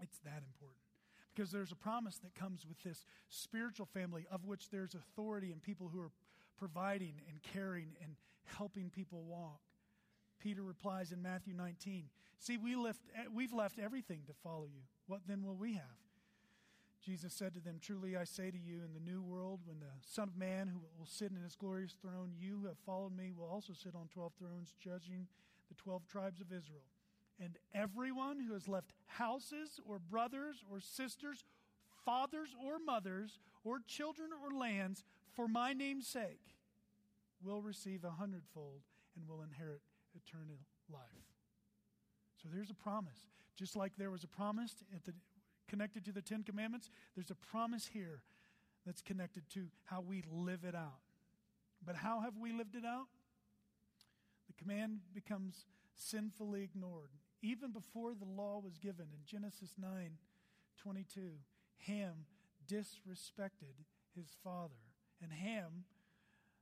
[0.00, 0.80] It's that important.
[1.34, 5.62] Because there's a promise that comes with this spiritual family of which there's authority and
[5.62, 6.10] people who are
[6.58, 9.60] providing and caring and helping people walk.
[10.38, 14.82] Peter replies in Matthew 19 See, we left, eh, we've left everything to follow you.
[15.06, 16.01] What then will we have?
[17.04, 19.92] Jesus said to them, Truly I say to you, in the new world, when the
[20.06, 23.32] Son of Man who will sit in his glorious throne, you who have followed me
[23.36, 25.26] will also sit on 12 thrones, judging
[25.68, 26.86] the 12 tribes of Israel.
[27.40, 31.44] And everyone who has left houses or brothers or sisters,
[32.04, 36.54] fathers or mothers, or children or lands for my name's sake
[37.42, 38.82] will receive a hundredfold
[39.16, 39.80] and will inherit
[40.14, 40.58] eternal
[40.92, 41.00] life.
[42.40, 43.28] So there's a promise.
[43.56, 45.14] Just like there was a promise at the
[45.68, 48.22] connected to the Ten Commandments, there's a promise here
[48.86, 51.00] that's connected to how we live it out.
[51.84, 53.06] But how have we lived it out?
[54.46, 57.10] The command becomes sinfully ignored.
[57.42, 60.18] Even before the law was given in Genesis 9
[60.80, 61.30] 22,
[61.86, 62.26] Ham
[62.68, 63.84] disrespected
[64.16, 64.74] his father.
[65.22, 65.84] And Ham,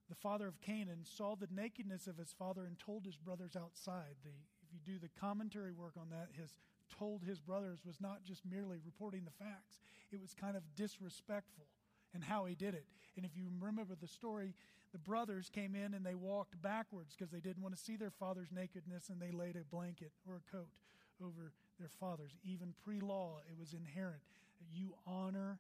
[0.09, 4.17] the father of Canaan, saw the nakedness of his father and told his brothers outside.
[4.23, 4.31] The,
[4.63, 6.53] if you do the commentary work on that, his
[6.99, 9.81] told his brothers was not just merely reporting the facts,
[10.13, 11.67] it was kind of disrespectful
[12.15, 12.85] in how he did it.
[13.17, 14.55] And if you remember the story,
[14.93, 18.11] the brothers came in and they walked backwards because they didn't want to see their
[18.11, 20.69] father's nakedness and they laid a blanket or a coat
[21.25, 22.33] over their fathers.
[22.45, 24.23] Even pre law, it was inherent.
[24.73, 25.59] You honor,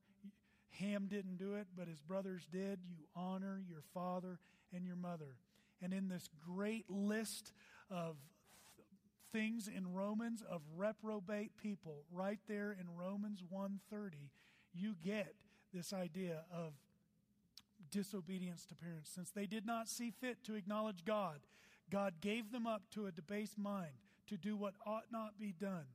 [0.79, 2.81] Ham didn't do it, but his brothers did.
[2.89, 4.39] You honor your father
[4.73, 5.37] and your mother.
[5.83, 7.53] And in this great list
[7.91, 8.17] of
[9.33, 12.05] things in Romans of reprobate people.
[12.11, 14.31] Right there in Romans 1:30,
[14.73, 15.35] you get
[15.73, 16.75] this idea of
[17.91, 19.11] disobedience to parents.
[19.11, 21.41] Since they did not see fit to acknowledge God,
[21.91, 25.87] God gave them up to a debased mind to do what ought not be done.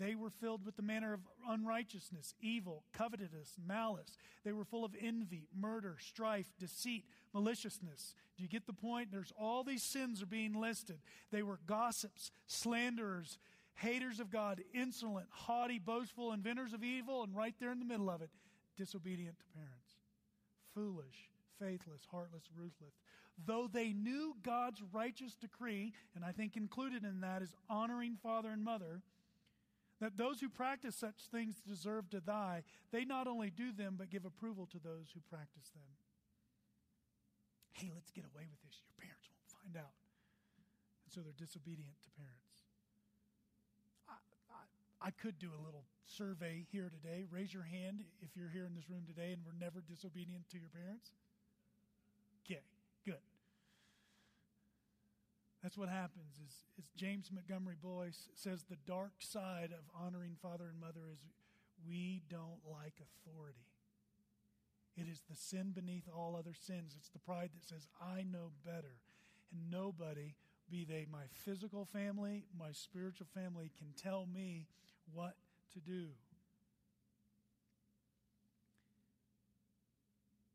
[0.00, 4.16] They were filled with the manner of unrighteousness, evil, covetousness, malice.
[4.44, 8.14] They were full of envy, murder, strife, deceit, maliciousness.
[8.38, 9.12] Do you get the point?
[9.12, 11.00] There's all these sins are being listed.
[11.30, 13.38] They were gossips, slanderers,
[13.74, 18.08] haters of God, insolent, haughty, boastful, inventors of evil, and right there in the middle
[18.08, 18.30] of it,
[18.78, 19.96] disobedient to parents,
[20.74, 21.28] foolish,
[21.60, 22.94] faithless, heartless, ruthless.
[23.44, 28.48] Though they knew God's righteous decree, and I think included in that is honoring father
[28.48, 29.02] and mother,
[30.00, 34.10] that those who practice such things deserve to die, they not only do them, but
[34.10, 35.88] give approval to those who practice them.
[37.72, 38.80] Hey, let's get away with this.
[38.84, 39.94] Your parents won't find out.
[41.04, 42.64] And so they're disobedient to parents.
[44.08, 44.18] I,
[44.50, 47.24] I, I could do a little survey here today.
[47.30, 50.58] Raise your hand if you're here in this room today and were never disobedient to
[50.58, 51.12] your parents.
[52.44, 52.64] Okay,
[53.04, 53.22] good.
[55.62, 60.64] That's what happens is, is James Montgomery Boice says the dark side of honoring father
[60.70, 61.18] and mother is
[61.86, 63.66] we don't like authority.
[64.96, 66.94] It is the sin beneath all other sins.
[66.96, 69.00] It's the pride that says, I know better.
[69.52, 70.34] And nobody,
[70.70, 74.66] be they my physical family, my spiritual family, can tell me
[75.12, 75.34] what
[75.74, 76.08] to do.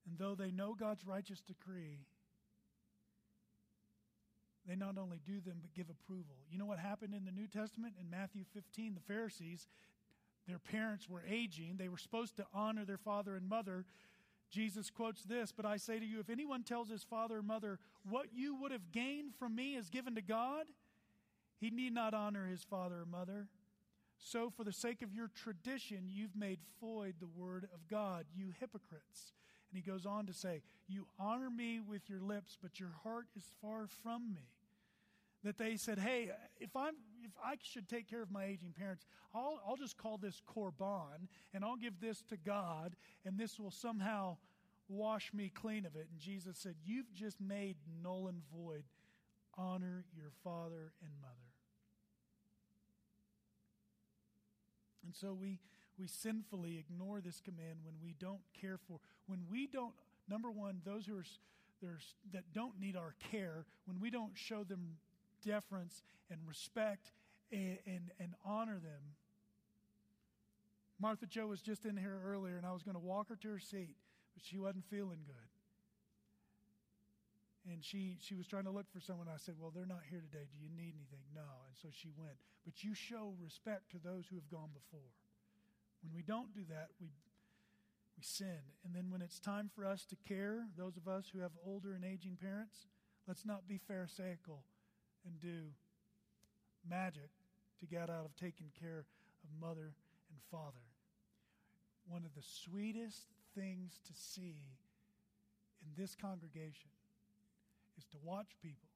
[0.07, 2.05] And though they know God's righteous decree,
[4.67, 6.35] they not only do them, but give approval.
[6.49, 7.93] You know what happened in the New Testament?
[7.99, 9.67] In Matthew 15, the Pharisees,
[10.47, 11.75] their parents were aging.
[11.77, 13.85] They were supposed to honor their father and mother.
[14.51, 17.79] Jesus quotes this, but I say to you, if anyone tells his father or mother,
[18.07, 20.65] what you would have gained from me is given to God,
[21.59, 23.47] he need not honor his father or mother.
[24.17, 28.53] So, for the sake of your tradition, you've made void the word of God, you
[28.59, 29.33] hypocrites.
[29.69, 33.25] And he goes on to say, You honor me with your lips, but your heart
[33.35, 34.54] is far from me
[35.45, 39.05] that they said, "Hey, if I'm if I should take care of my aging parents,
[39.33, 43.71] I'll I'll just call this korban and I'll give this to God, and this will
[43.71, 44.37] somehow
[44.89, 48.85] wash me clean of it." And Jesus said, "You've just made null and void.
[49.55, 51.35] Honor your father and mother."
[55.03, 55.59] And so we
[55.99, 59.93] we sinfully ignore this command when we don't care for when we don't
[60.27, 61.23] number one those who are
[62.31, 64.97] that don't need our care when we don't show them
[65.45, 67.11] deference and respect
[67.51, 69.15] and, and, and honor them.
[70.99, 73.49] Martha Joe was just in here earlier, and I was going to walk her to
[73.49, 73.95] her seat,
[74.33, 75.49] but she wasn't feeling good.
[77.71, 79.27] And she, she was trying to look for someone.
[79.27, 80.45] I said, Well, they're not here today.
[80.53, 81.25] Do you need anything?
[81.33, 81.65] No.
[81.65, 82.37] And so she went.
[82.63, 85.09] But you show respect to those who have gone before.
[86.03, 87.07] When we don't do that, we,
[88.15, 88.61] we sin.
[88.85, 91.95] And then when it's time for us to care, those of us who have older
[91.95, 92.85] and aging parents,
[93.27, 94.61] let's not be Pharisaical
[95.25, 95.71] and do
[96.87, 97.29] magic
[97.79, 99.05] to get out of taking care of
[99.59, 99.93] mother
[100.29, 100.85] and father.
[102.07, 104.57] One of the sweetest things to see
[105.81, 106.89] in this congregation
[107.97, 108.89] is to watch people.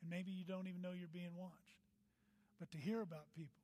[0.00, 1.80] And maybe you don't even know you're being watched,
[2.58, 3.60] but to hear about people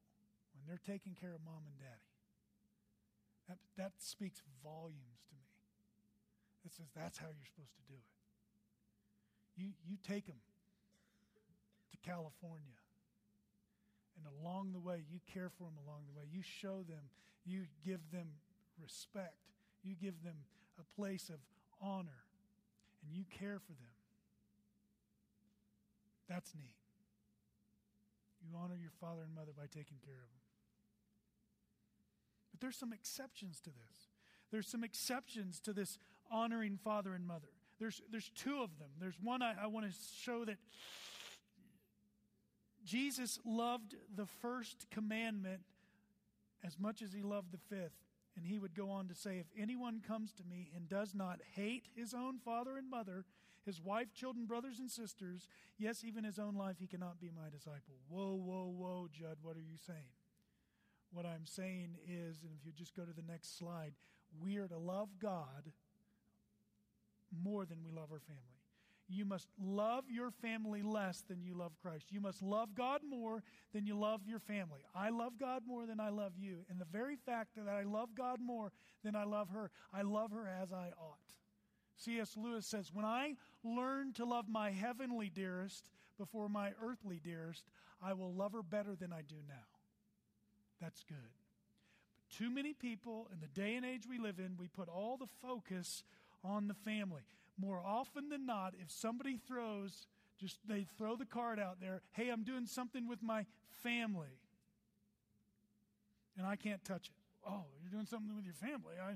[0.55, 2.11] when they're taking care of mom and daddy.
[3.49, 5.51] That, that speaks volumes to me.
[6.65, 8.11] It says that's how you're supposed to do it.
[9.57, 10.41] You, you take them
[11.99, 12.79] California.
[14.17, 16.27] And along the way, you care for them along the way.
[16.31, 17.09] You show them,
[17.45, 18.29] you give them
[18.83, 19.37] respect,
[19.83, 20.37] you give them
[20.79, 21.41] a place of
[21.81, 22.25] honor,
[23.03, 23.97] and you care for them.
[26.29, 26.77] That's neat.
[28.43, 30.45] You honor your father and mother by taking care of them.
[32.53, 34.09] But there's some exceptions to this.
[34.51, 35.99] There's some exceptions to this
[36.31, 37.49] honoring father and mother.
[37.79, 38.89] There's, there's two of them.
[39.01, 40.57] There's one I, I want to show that
[42.85, 45.63] Jesus loved the first commandment
[46.65, 48.05] as much as he loved the fifth.
[48.37, 51.41] And he would go on to say, If anyone comes to me and does not
[51.55, 53.25] hate his own father and mother,
[53.67, 57.51] his wife, children, brothers, and sisters, yes, even his own life, he cannot be my
[57.51, 57.97] disciple.
[58.09, 59.99] Whoa, whoa, whoa, Judd, what are you saying?
[61.13, 63.93] What I'm saying is, and if you just go to the next slide,
[64.41, 65.73] we are to love God
[67.43, 68.60] more than we love our family.
[69.13, 72.07] You must love your family less than you love Christ.
[72.11, 73.43] You must love God more
[73.73, 74.81] than you love your family.
[74.95, 76.59] I love God more than I love you.
[76.71, 78.71] And the very fact that I love God more
[79.03, 81.19] than I love her, I love her as I ought.
[81.97, 82.37] C.S.
[82.37, 83.35] Lewis says, When I
[83.65, 87.65] learn to love my heavenly dearest before my earthly dearest,
[88.03, 89.67] I will love her better than I do now.
[90.81, 91.19] That's good.
[92.15, 95.17] But too many people in the day and age we live in, we put all
[95.17, 96.05] the focus
[96.45, 97.23] on the family.
[97.61, 100.07] More often than not, if somebody throws,
[100.39, 103.45] just they throw the card out there, hey, I'm doing something with my
[103.83, 104.39] family,
[106.39, 107.13] and I can't touch it.
[107.47, 108.95] Oh, you're doing something with your family.
[109.03, 109.15] I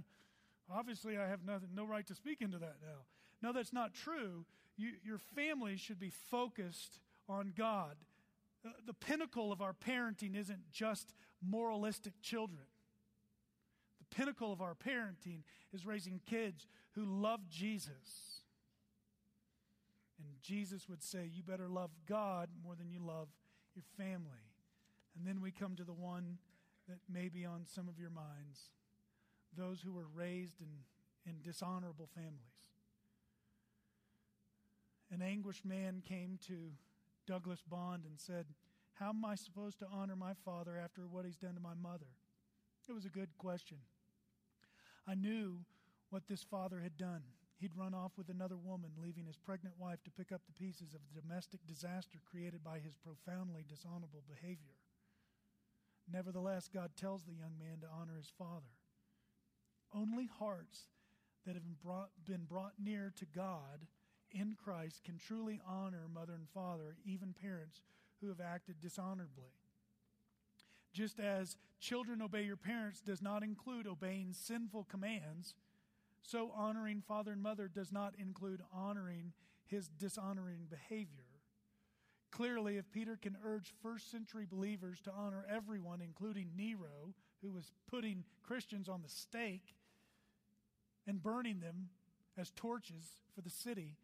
[0.71, 3.05] obviously I have nothing, no right to speak into that now.
[3.43, 4.45] No, that's not true.
[4.77, 7.97] You, your family should be focused on God.
[8.65, 12.65] Uh, the pinnacle of our parenting isn't just moralistic children.
[13.99, 15.43] The pinnacle of our parenting
[15.73, 18.41] is raising kids who love Jesus.
[20.19, 23.29] And Jesus would say, You better love God more than you love
[23.75, 24.53] your family.
[25.17, 26.39] And then we come to the one
[26.89, 28.71] that may be on some of your minds
[29.57, 32.41] those who were raised in, in dishonorable families.
[35.13, 36.73] An anguished man came to
[37.27, 38.47] Douglas Bond and said,
[38.95, 42.07] How am I supposed to honor my father after what he's done to my mother?
[42.89, 43.79] It was a good question.
[45.07, 45.61] I knew
[46.15, 47.25] what this father had done.
[47.59, 50.95] He'd run off with another woman, leaving his pregnant wife to pick up the pieces
[50.95, 54.79] of the domestic disaster created by his profoundly dishonorable behavior.
[56.09, 58.79] Nevertheless, God tells the young man to honor his father.
[59.93, 60.87] Only hearts
[61.47, 63.89] that have been brought, been brought near to God
[64.31, 67.83] in Christ can truly honor mother and father, even parents
[68.21, 69.51] who have acted dishonorably.
[70.93, 75.55] Just as children obey your parents does not include obeying sinful commands,
[76.27, 79.33] so honoring father and mother does not include honoring
[79.67, 81.25] his dishonoring behavior.
[82.31, 87.73] Clearly, if Peter can urge first century believers to honor everyone, including Nero, who was
[87.89, 89.75] putting Christians on the stake
[91.07, 91.91] and burning them
[92.37, 93.97] as torches for the city,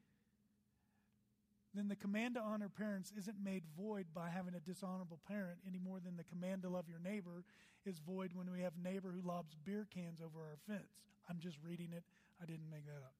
[1.74, 5.78] then the command to honor parents isn't made void by having a dishonorable parent any
[5.78, 7.44] more than the command to love your neighbor
[7.86, 11.00] is void when we have a neighbor who lobs beer cans over our fence.
[11.30, 12.02] I'm just reading it.
[12.42, 13.14] I didn't make that up.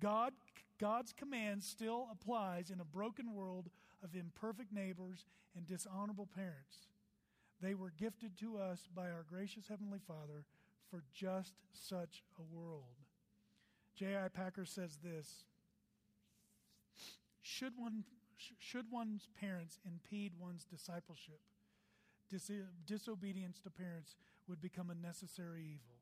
[0.00, 0.32] God,
[0.78, 3.68] God's command still applies in a broken world
[4.02, 5.26] of imperfect neighbors
[5.56, 6.86] and dishonorable parents.
[7.60, 10.44] They were gifted to us by our gracious Heavenly Father
[10.90, 12.84] for just such a world.
[13.96, 14.28] J.I.
[14.28, 15.44] Packer says this
[17.42, 18.04] Should, one,
[18.58, 21.40] should one's parents impede one's discipleship,
[22.30, 22.50] dis-
[22.86, 24.16] disobedience to parents
[24.48, 26.00] would become a necessary evil.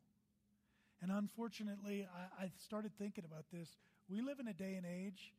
[1.01, 2.07] And unfortunately,
[2.41, 3.77] I, I started thinking about this.
[4.09, 5.33] We live in a day and age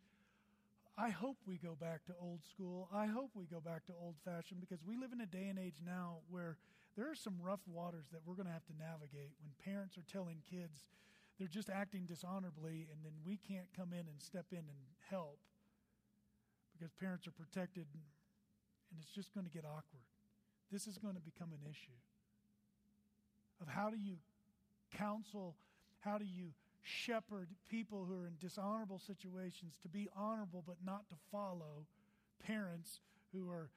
[0.99, 2.89] I hope we go back to old school.
[2.93, 5.57] I hope we go back to old fashioned because we live in a day and
[5.57, 6.57] age now where
[6.97, 10.03] there are some rough waters that we're going to have to navigate when parents are
[10.12, 10.84] telling kids
[11.39, 15.39] they're just acting dishonorably and then we can't come in and step in and help
[16.76, 20.03] because parents are protected and it's just going to get awkward.
[20.70, 21.95] This is going to become an issue
[23.62, 24.20] of how do you
[24.97, 25.55] counsel,
[25.99, 31.07] how do you shepherd people who are in dishonorable situations to be honorable but not
[31.09, 31.85] to follow
[32.45, 32.99] parents
[33.33, 33.69] who are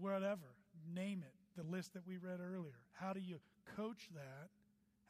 [0.00, 0.54] whatever,
[0.92, 2.80] name it, the list that we read earlier.
[2.92, 3.38] How do you
[3.76, 4.48] coach that?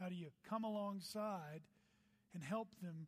[0.01, 1.63] How do you come alongside
[2.35, 3.07] and help them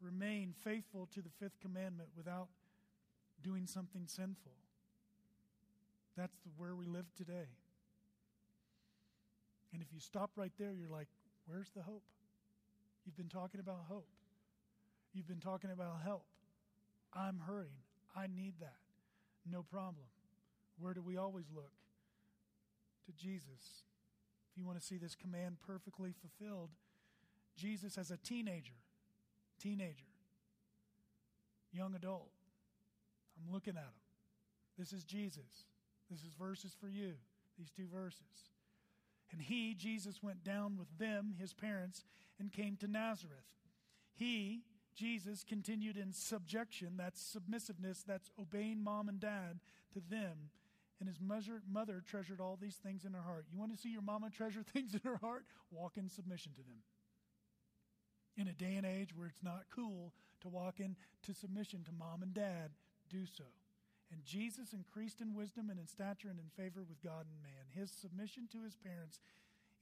[0.00, 2.48] remain faithful to the fifth commandment without
[3.42, 4.52] doing something sinful?
[6.16, 7.46] That's where we live today.
[9.72, 11.08] And if you stop right there, you're like,
[11.48, 12.04] where's the hope?
[13.04, 14.08] You've been talking about hope.
[15.12, 16.24] You've been talking about help.
[17.14, 17.72] I'm hurting.
[18.14, 18.76] I need that.
[19.50, 20.06] No problem.
[20.78, 21.72] Where do we always look?
[23.06, 23.82] To Jesus.
[24.52, 26.70] If you want to see this command perfectly fulfilled,
[27.56, 28.76] Jesus as a teenager,
[29.60, 30.04] teenager,
[31.72, 32.28] young adult.
[33.38, 33.98] I'm looking at him.
[34.78, 35.64] This is Jesus.
[36.10, 37.14] This is verses for you,
[37.58, 38.50] these two verses.
[39.30, 42.04] And he, Jesus, went down with them, his parents,
[42.38, 43.44] and came to Nazareth.
[44.14, 44.62] He,
[44.94, 49.60] Jesus, continued in subjection, that's submissiveness, that's obeying mom and dad
[49.92, 50.50] to them.
[51.00, 53.46] And his mother, treasured all these things in her heart.
[53.52, 55.44] You want to see your mama treasure things in her heart?
[55.70, 56.82] Walk in submission to them.
[58.36, 62.22] In a day and age where it's not cool to walk into submission to mom
[62.22, 62.70] and dad,
[63.08, 63.44] do so.
[64.12, 67.66] And Jesus increased in wisdom and in stature and in favor with God and man.
[67.74, 69.20] His submission to his parents,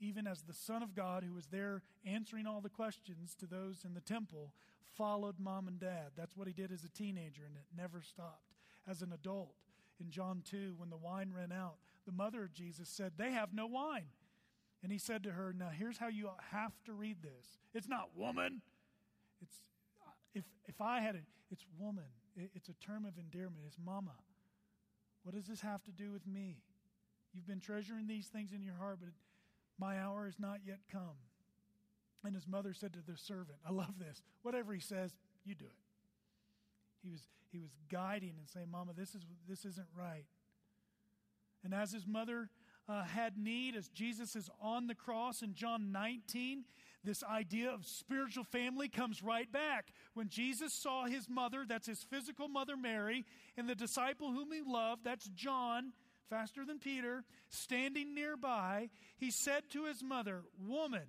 [0.00, 3.84] even as the Son of God, who was there answering all the questions to those
[3.84, 4.52] in the temple,
[4.96, 6.12] followed mom and dad.
[6.16, 8.54] That's what he did as a teenager, and it never stopped.
[8.88, 9.54] As an adult,
[10.00, 13.52] in John 2, when the wine ran out, the mother of Jesus said, They have
[13.52, 14.06] no wine.
[14.82, 17.58] And he said to her, Now here's how you have to read this.
[17.74, 18.60] It's not woman.
[19.40, 19.56] It's
[20.34, 22.04] if if I had it, it's woman.
[22.36, 23.64] It's a term of endearment.
[23.66, 24.14] It's mama.
[25.22, 26.58] What does this have to do with me?
[27.32, 29.10] You've been treasuring these things in your heart, but
[29.78, 31.16] my hour has not yet come.
[32.24, 34.22] And his mother said to the servant, I love this.
[34.42, 35.14] Whatever he says,
[35.44, 35.70] you do it.
[37.02, 37.22] He was,
[37.52, 40.24] he was guiding and saying, Mama, this, is, this isn't right.
[41.62, 42.50] And as his mother
[42.88, 46.64] uh, had need, as Jesus is on the cross in John 19,
[47.06, 49.92] this idea of spiritual family comes right back.
[50.14, 53.24] When Jesus saw his mother, that's his physical mother Mary,
[53.56, 55.92] and the disciple whom he loved, that's John,
[56.28, 61.06] faster than Peter, standing nearby, he said to his mother, Woman,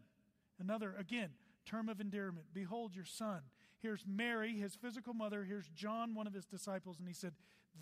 [0.60, 1.32] another, again,
[1.66, 3.42] term of endearment, behold your son.
[3.80, 5.44] Here's Mary, his physical mother.
[5.44, 6.98] Here's John, one of his disciples.
[7.00, 7.34] And he said,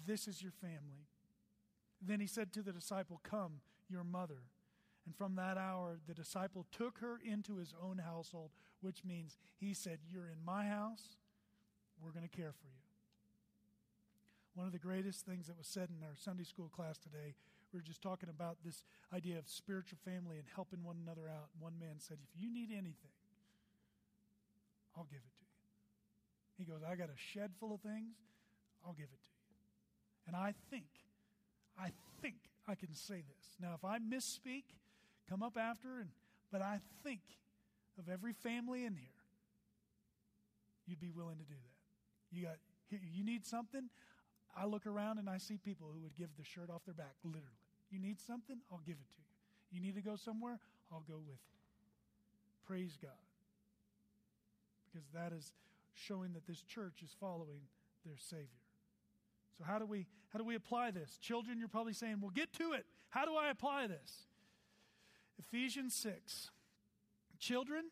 [0.05, 1.07] This is your family.
[2.01, 4.43] Then he said to the disciple, Come, your mother.
[5.05, 8.51] And from that hour, the disciple took her into his own household,
[8.81, 11.17] which means he said, You're in my house.
[12.01, 12.85] We're going to care for you.
[14.55, 17.35] One of the greatest things that was said in our Sunday school class today,
[17.71, 18.83] we were just talking about this
[19.13, 21.49] idea of spiritual family and helping one another out.
[21.59, 23.13] One man said, If you need anything,
[24.97, 25.55] I'll give it to you.
[26.57, 28.15] He goes, I got a shed full of things,
[28.85, 29.35] I'll give it to you.
[30.27, 30.87] And I think,
[31.77, 31.91] I
[32.21, 32.35] think
[32.67, 33.57] I can say this.
[33.61, 34.63] Now, if I misspeak,
[35.29, 36.09] come up after, and
[36.51, 37.21] but I think
[37.97, 39.09] of every family in here,
[40.87, 42.35] you'd be willing to do that.
[42.35, 42.57] You got
[42.89, 43.89] you need something,
[44.55, 47.15] I look around and I see people who would give the shirt off their back,
[47.23, 47.45] literally.
[47.91, 48.57] You need something?
[48.71, 49.25] I'll give it to you.
[49.71, 50.59] You need to go somewhere?
[50.91, 51.59] I'll go with you.
[52.65, 53.11] Praise God.
[54.85, 55.51] Because that is
[55.93, 57.61] showing that this church is following
[58.05, 58.47] their Savior.
[59.57, 61.17] So how do we how do we apply this?
[61.21, 62.85] Children, you're probably saying, well, get to it.
[63.09, 64.27] How do I apply this?
[65.39, 66.51] Ephesians 6.
[67.39, 67.85] Children,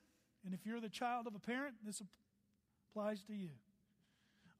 [0.45, 2.01] and if you're the child of a parent, this
[2.89, 3.51] applies to you.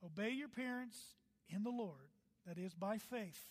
[0.06, 1.16] Obey your parents
[1.50, 2.10] in the Lord,
[2.46, 3.48] that is, by faith,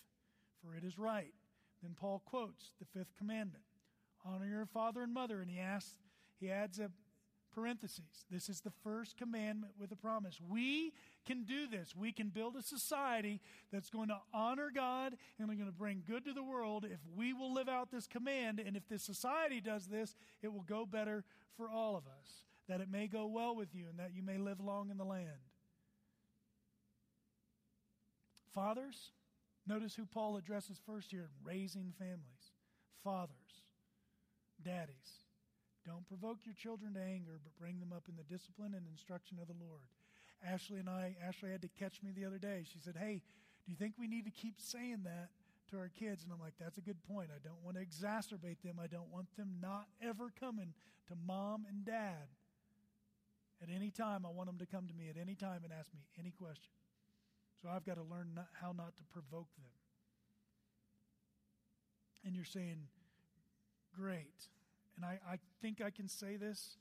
[0.61, 1.33] for it is right.
[1.81, 3.63] Then Paul quotes the fifth commandment
[4.25, 5.99] honor your father and mother, and he asks,
[6.39, 6.89] he adds a
[7.53, 8.25] parenthesis.
[8.29, 10.39] This is the first commandment with a promise.
[10.47, 10.93] We
[11.25, 11.95] can do this.
[11.95, 13.39] We can build a society
[13.71, 16.99] that's going to honor God and we're going to bring good to the world if
[17.15, 18.59] we will live out this command.
[18.59, 21.23] And if this society does this, it will go better
[21.55, 22.45] for all of us.
[22.67, 25.03] That it may go well with you and that you may live long in the
[25.03, 25.27] land.
[28.53, 29.11] Fathers,
[29.67, 32.51] notice who Paul addresses first here raising families.
[33.03, 33.63] Fathers,
[34.63, 35.22] daddies,
[35.85, 39.37] don't provoke your children to anger, but bring them up in the discipline and instruction
[39.41, 39.83] of the Lord.
[40.45, 42.63] Ashley and I, Ashley had to catch me the other day.
[42.71, 43.21] She said, Hey,
[43.65, 45.29] do you think we need to keep saying that
[45.71, 46.23] to our kids?
[46.23, 47.29] And I'm like, That's a good point.
[47.33, 48.79] I don't want to exacerbate them.
[48.81, 50.73] I don't want them not ever coming
[51.07, 52.27] to mom and dad
[53.61, 54.25] at any time.
[54.25, 56.71] I want them to come to me at any time and ask me any question.
[57.61, 59.71] So I've got to learn not, how not to provoke them.
[62.25, 62.87] And you're saying,
[63.95, 64.47] Great.
[64.95, 66.77] And I, I think I can say this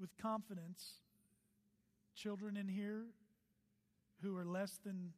[0.00, 1.00] with confidence.
[2.14, 3.06] Children in here
[4.22, 5.12] who are less than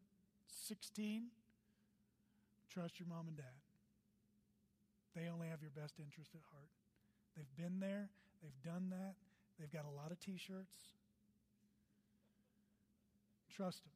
[0.67, 1.27] 16,
[2.69, 3.45] trust your mom and dad.
[5.15, 6.69] They only have your best interest at heart.
[7.37, 8.11] They've been there,
[8.43, 9.15] they've done that,
[9.59, 10.77] they've got a lot of t shirts.
[13.55, 13.93] Trust them.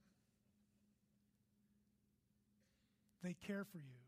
[3.23, 4.03] They care for you.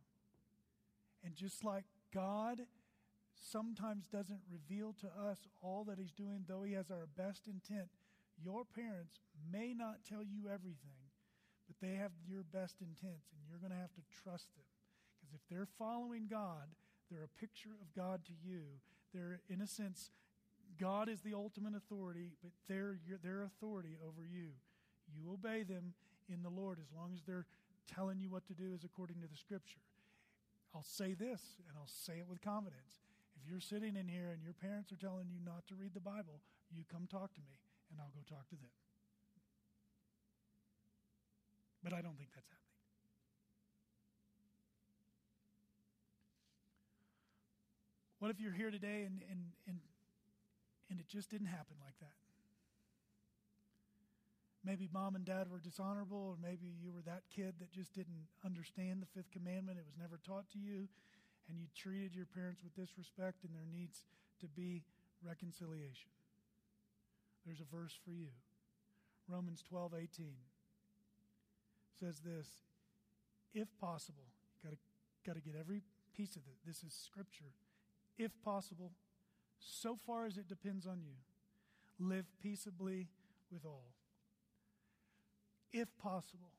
[1.25, 2.61] And just like God
[3.35, 7.89] sometimes doesn't reveal to us all that He's doing, though He has our best intent.
[8.43, 9.21] Your parents
[9.53, 10.99] may not tell you everything,
[11.67, 14.65] but they have your best intents, and you're going to have to trust them.
[15.21, 16.69] Because if they're following God,
[17.11, 18.63] they're a picture of God to you.
[19.13, 20.11] They're, in a sense,
[20.81, 24.51] God is the ultimate authority, but they're your, their authority over you.
[25.15, 25.95] You obey them
[26.29, 27.47] in the Lord as long as they're
[27.87, 29.81] telling you what to do is according to the Scripture.
[30.75, 33.04] I'll say this, and I'll say it with confidence.
[33.45, 36.01] If you're sitting in here and your parents are telling you not to read the
[36.01, 36.41] Bible,
[36.73, 37.61] you come talk to me
[37.93, 38.73] and I'll go talk to them.
[41.83, 42.65] But I don't think that's happening.
[48.19, 49.79] What if you're here today and, and, and,
[50.89, 52.17] and it just didn't happen like that?
[54.65, 58.25] Maybe mom and dad were dishonorable, or maybe you were that kid that just didn't
[58.43, 59.77] understand the fifth commandment.
[59.77, 60.89] It was never taught to you
[61.49, 64.05] and you treated your parents with disrespect, and there needs
[64.41, 64.83] to be
[65.23, 66.11] reconciliation.
[67.45, 68.29] There's a verse for you.
[69.29, 70.35] Romans 12, 18
[71.99, 72.49] says this
[73.55, 74.27] if possible,
[74.63, 74.69] to
[75.25, 75.83] got to get every
[76.17, 76.57] piece of it.
[76.67, 77.53] This is scripture.
[78.19, 78.93] If possible,
[79.59, 81.15] so far as it depends on you,
[81.99, 83.09] live peaceably
[83.51, 83.95] with all.
[85.73, 86.51] If possible.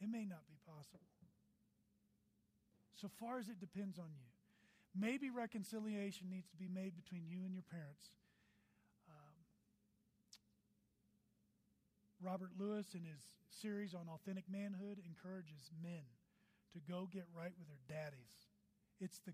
[0.00, 1.06] It may not be possible.
[3.00, 4.28] So far as it depends on you.
[4.94, 8.12] Maybe reconciliation needs to be made between you and your parents.
[9.08, 9.36] Um,
[12.20, 16.04] Robert Lewis, in his series on authentic manhood, encourages men
[16.74, 18.50] to go get right with their daddies.
[19.00, 19.32] It's the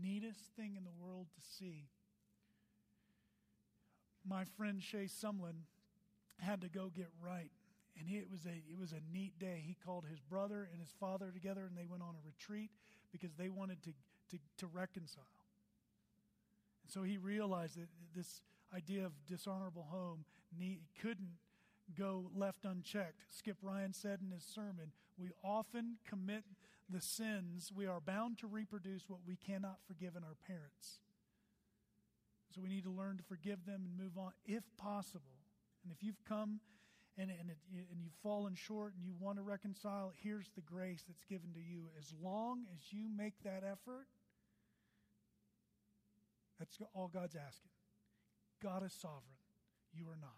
[0.00, 1.88] neatest thing in the world to see.
[4.24, 5.64] My friend Shay Sumlin
[6.38, 7.50] had to go get right.
[7.98, 9.64] And it was a it was a neat day.
[9.66, 12.70] He called his brother and his father together and they went on a retreat
[13.12, 13.92] because they wanted to
[14.30, 15.24] to, to reconcile.
[16.82, 18.42] And so he realized that this
[18.74, 20.24] idea of dishonorable home
[20.58, 21.36] need, couldn't
[21.98, 23.24] go left unchecked.
[23.28, 26.44] Skip Ryan said in his sermon, We often commit
[26.90, 31.00] the sins we are bound to reproduce what we cannot forgive in our parents.
[32.54, 35.36] So we need to learn to forgive them and move on if possible.
[35.84, 36.60] And if you've come
[37.18, 37.58] and, and, it,
[37.90, 41.60] and you've fallen short and you want to reconcile, here's the grace that's given to
[41.60, 41.86] you.
[41.98, 44.06] As long as you make that effort,
[46.58, 47.70] that's all God's asking.
[48.62, 49.22] God is sovereign.
[49.92, 50.30] You are not.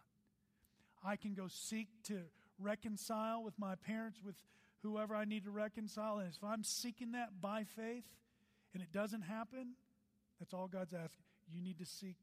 [1.04, 2.20] I can go seek to
[2.58, 4.36] reconcile with my parents, with
[4.82, 6.18] whoever I need to reconcile.
[6.18, 8.04] And if I'm seeking that by faith
[8.74, 9.74] and it doesn't happen,
[10.38, 11.24] that's all God's asking.
[11.52, 12.16] You need to seek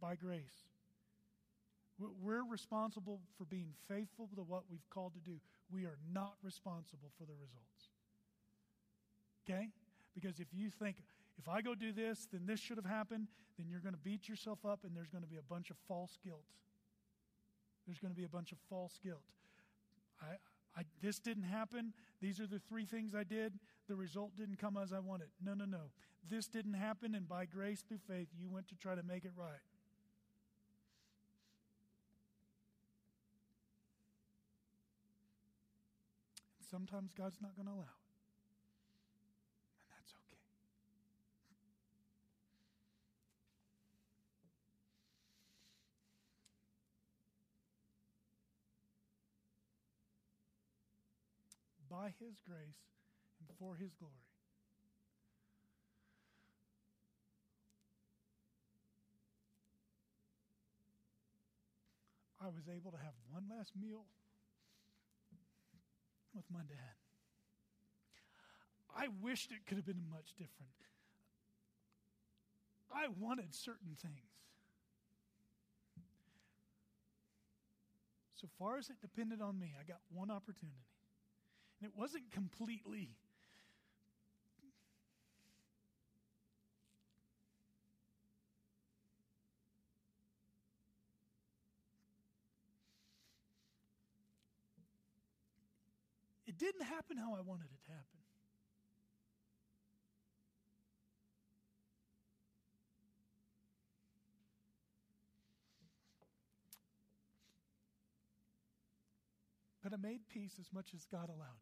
[0.00, 0.68] by grace.
[1.98, 5.38] We're responsible for being faithful to what we've called to do.
[5.70, 7.90] We are not responsible for the results.
[9.48, 9.68] Okay?
[10.14, 10.96] Because if you think,
[11.38, 13.28] if I go do this, then this should have happened,
[13.58, 15.76] then you're going to beat yourself up and there's going to be a bunch of
[15.86, 16.44] false guilt.
[17.86, 19.22] There's going to be a bunch of false guilt.
[20.20, 21.92] I, I, this didn't happen.
[22.20, 23.52] These are the three things I did.
[23.88, 25.28] The result didn't come as I wanted.
[25.44, 25.90] No, no, no.
[26.28, 29.32] This didn't happen, and by grace through faith, you went to try to make it
[29.36, 29.60] right.
[36.74, 38.02] Sometimes God's not going to allow it.
[39.78, 40.42] And that's okay.
[51.86, 52.82] By His grace
[53.38, 54.26] and for His glory.
[62.42, 64.06] I was able to have one last meal
[66.34, 66.96] with my dad.
[68.96, 70.70] I wished it could have been much different.
[72.92, 74.34] I wanted certain things.
[78.36, 80.86] So far as it depended on me, I got one opportunity.
[81.80, 83.10] And it wasn't completely
[96.64, 98.04] didn't happen how I wanted it to happen.
[109.82, 111.60] But I made peace as much as God allowed.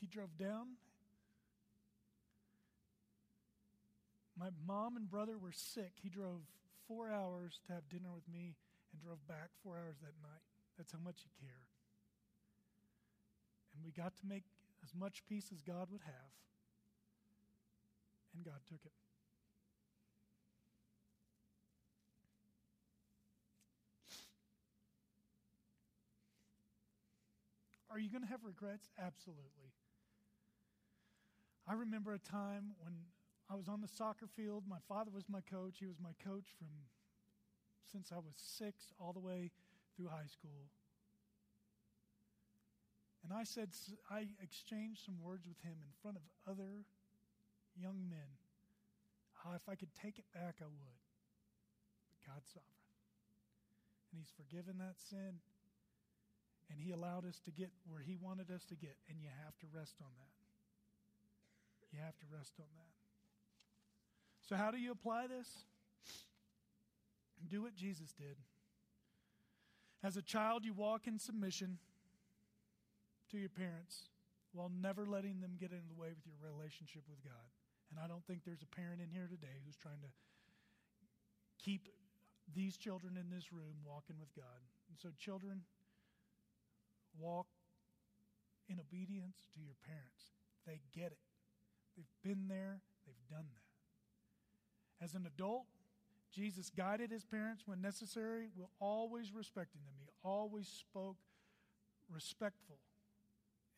[0.00, 0.76] He drove down.
[4.38, 5.92] My mom and brother were sick.
[6.00, 6.42] He drove
[6.92, 8.52] four hours to have dinner with me
[8.92, 10.44] and drove back four hours that night.
[10.76, 11.72] That's how much he cared.
[13.74, 14.44] And we got to make
[14.84, 16.32] as much peace as God would have.
[18.36, 18.92] And God took it.
[27.90, 28.88] Are you going to have regrets?
[28.98, 29.72] Absolutely.
[31.68, 32.92] I remember a time when
[33.52, 34.64] I was on the soccer field.
[34.64, 35.76] My father was my coach.
[35.76, 36.72] He was my coach from
[37.84, 39.52] since I was six all the way
[39.92, 40.72] through high school.
[43.20, 43.68] And I said,
[44.08, 46.88] I exchanged some words with him in front of other
[47.76, 48.40] young men.
[49.44, 50.98] How if I could take it back, I would.
[52.08, 52.88] But God's sovereign.
[54.08, 55.44] And He's forgiven that sin.
[56.72, 58.96] And He allowed us to get where He wanted us to get.
[59.12, 60.36] And you have to rest on that.
[61.92, 63.01] You have to rest on that.
[64.48, 65.48] So, how do you apply this?
[67.48, 68.36] Do what Jesus did.
[70.02, 71.78] As a child, you walk in submission
[73.30, 74.08] to your parents
[74.52, 77.48] while never letting them get in the way with your relationship with God.
[77.90, 80.12] And I don't think there's a parent in here today who's trying to
[81.62, 81.88] keep
[82.54, 84.60] these children in this room walking with God.
[84.90, 85.62] And so, children,
[87.18, 87.46] walk
[88.68, 90.34] in obedience to your parents.
[90.66, 91.18] They get it,
[91.96, 93.71] they've been there, they've done that.
[95.02, 95.64] As an adult,
[96.32, 99.94] Jesus guided his parents when necessary, while always respecting them.
[99.98, 101.16] He always spoke
[102.08, 102.78] respectful.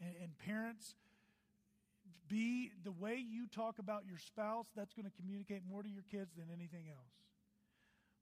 [0.00, 0.94] And, and parents,
[2.28, 6.04] be the way you talk about your spouse, that's going to communicate more to your
[6.10, 7.14] kids than anything else.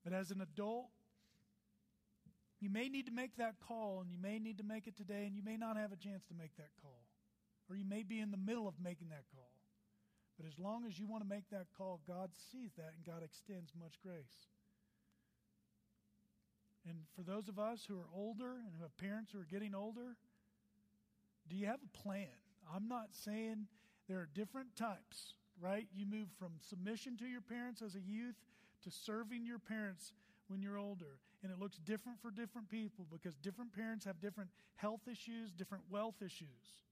[0.05, 0.86] But as an adult,
[2.61, 5.24] you may need to make that call, and you may need to make it today,
[5.26, 7.05] and you may not have a chance to make that call.
[7.68, 9.51] Or you may be in the middle of making that call.
[10.43, 13.22] But as long as you want to make that call, God sees that and God
[13.22, 14.49] extends much grace.
[16.88, 19.72] And for those of us who are older and who have parents who are getting
[19.72, 20.16] older,
[21.49, 22.26] do you have a plan?
[22.74, 23.68] I'm not saying
[24.09, 25.86] there are different types, right?
[25.95, 28.34] You move from submission to your parents as a youth
[28.82, 30.12] to serving your parents
[30.49, 31.20] when you're older.
[31.45, 35.84] And it looks different for different people because different parents have different health issues, different
[35.88, 36.82] wealth issues.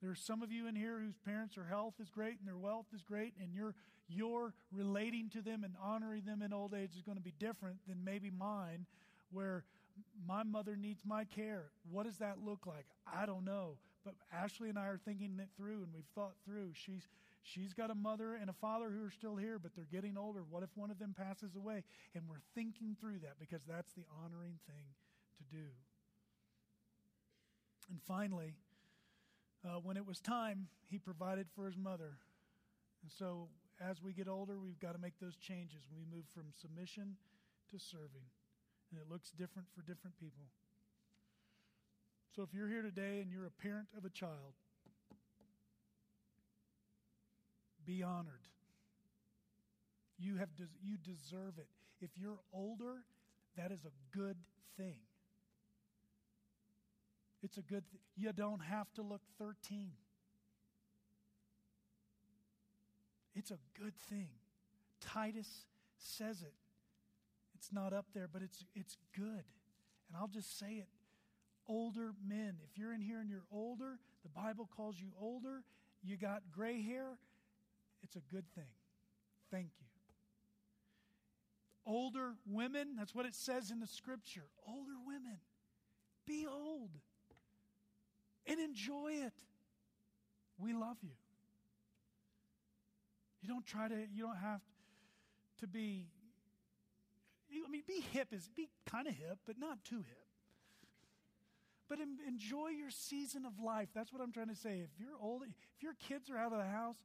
[0.00, 2.56] There are some of you in here whose parents' or health is great and their
[2.56, 3.74] wealth is great, and you're,
[4.08, 7.78] you're relating to them and honoring them in old age is going to be different
[7.88, 8.86] than maybe mine,
[9.32, 9.64] where
[10.26, 11.70] my mother needs my care.
[11.90, 12.86] What does that look like?
[13.12, 13.76] I don't know.
[14.04, 16.70] But Ashley and I are thinking it through, and we've thought through.
[16.72, 17.08] She's
[17.42, 20.44] she's got a mother and a father who are still here, but they're getting older.
[20.48, 21.82] What if one of them passes away?
[22.14, 24.84] And we're thinking through that because that's the honoring thing
[25.38, 25.66] to do.
[27.90, 28.54] And finally,
[29.68, 32.18] uh, when it was time, he provided for his mother.
[33.02, 33.48] And so,
[33.80, 35.82] as we get older, we've got to make those changes.
[35.94, 37.16] We move from submission
[37.70, 38.26] to serving.
[38.90, 40.44] And it looks different for different people.
[42.34, 44.54] So, if you're here today and you're a parent of a child,
[47.84, 48.46] be honored.
[50.18, 51.68] You, have des- you deserve it.
[52.00, 53.04] If you're older,
[53.56, 54.36] that is a good
[54.76, 54.98] thing.
[57.42, 58.00] It's a good thing.
[58.16, 59.92] You don't have to look 13.
[63.34, 64.30] It's a good thing.
[65.00, 65.66] Titus
[65.96, 66.54] says it.
[67.54, 69.44] It's not up there, but it's, it's good.
[70.08, 70.88] And I'll just say it.
[71.68, 75.62] Older men, if you're in here and you're older, the Bible calls you older,
[76.02, 77.18] you got gray hair,
[78.02, 78.70] it's a good thing.
[79.50, 79.86] Thank you.
[81.84, 84.44] Older women, that's what it says in the scripture.
[84.66, 85.38] Older women,
[86.26, 86.90] be old
[88.48, 89.32] and enjoy it.
[90.58, 91.10] We love you.
[93.42, 94.60] You don't try to, you don't have
[95.60, 96.08] to be,
[97.52, 100.24] I mean, be hip is, be kind of hip, but not too hip.
[101.88, 103.88] But enjoy your season of life.
[103.94, 104.80] That's what I'm trying to say.
[104.80, 106.96] If you're old, if your kids are out of the house,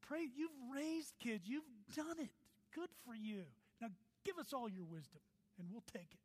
[0.00, 0.28] pray.
[0.36, 1.64] You've raised kids, you've
[1.96, 2.30] done it.
[2.72, 3.42] Good for you.
[3.80, 3.88] Now,
[4.24, 5.20] give us all your wisdom,
[5.58, 6.20] and we'll take it.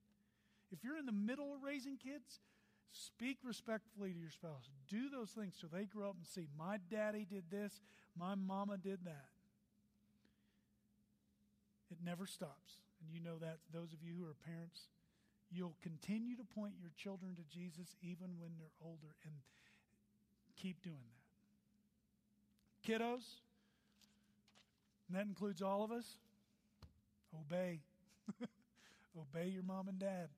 [0.71, 2.39] If you're in the middle of raising kids,
[2.93, 4.69] Speak respectfully to your spouse.
[4.87, 7.81] Do those things so they grow up and see, my daddy did this,
[8.15, 9.29] my mama did that.
[11.89, 12.77] It never stops.
[13.01, 14.89] And you know that, those of you who are parents,
[15.51, 19.33] you'll continue to point your children to Jesus even when they're older and
[20.55, 20.95] keep doing
[22.85, 22.91] that.
[22.91, 23.39] Kiddos,
[25.07, 26.17] and that includes all of us,
[27.35, 27.81] obey.
[29.19, 30.29] obey your mom and dad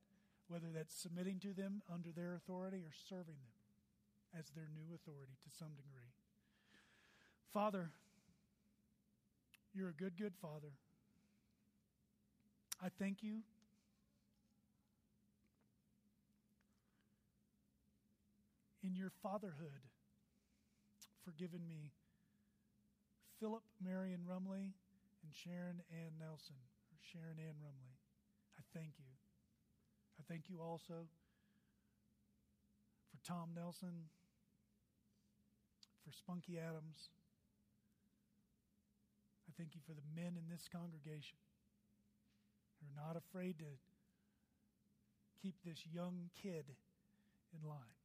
[0.48, 5.34] whether that's submitting to them under their authority or serving them as their new authority
[5.44, 6.14] to some degree.
[7.54, 7.90] Father,
[9.74, 10.74] you're a good, good Father.
[12.84, 13.40] I thank you.
[18.84, 19.82] In your fatherhood,
[21.24, 21.90] for giving me
[23.40, 24.78] Philip, Marion Rumley,
[25.24, 26.56] and Sharon Ann Nelson,
[26.92, 27.98] or Sharon Ann Rumley.
[28.60, 29.15] I thank you.
[30.20, 31.08] I thank you also
[33.12, 34.10] for Tom Nelson,
[36.06, 37.10] for Spunky Adams.
[39.48, 41.38] I thank you for the men in this congregation
[42.80, 43.72] who are not afraid to
[45.42, 46.66] keep this young kid
[47.54, 47.96] in line.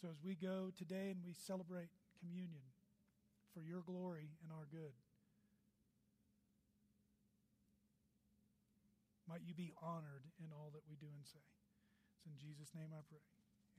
[0.00, 2.66] So as we go today and we celebrate communion
[3.54, 4.92] for your glory and our good,
[9.32, 11.40] Might you be honored in all that we do and say.
[11.40, 13.24] It's in Jesus' name I pray.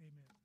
[0.01, 0.42] Amen.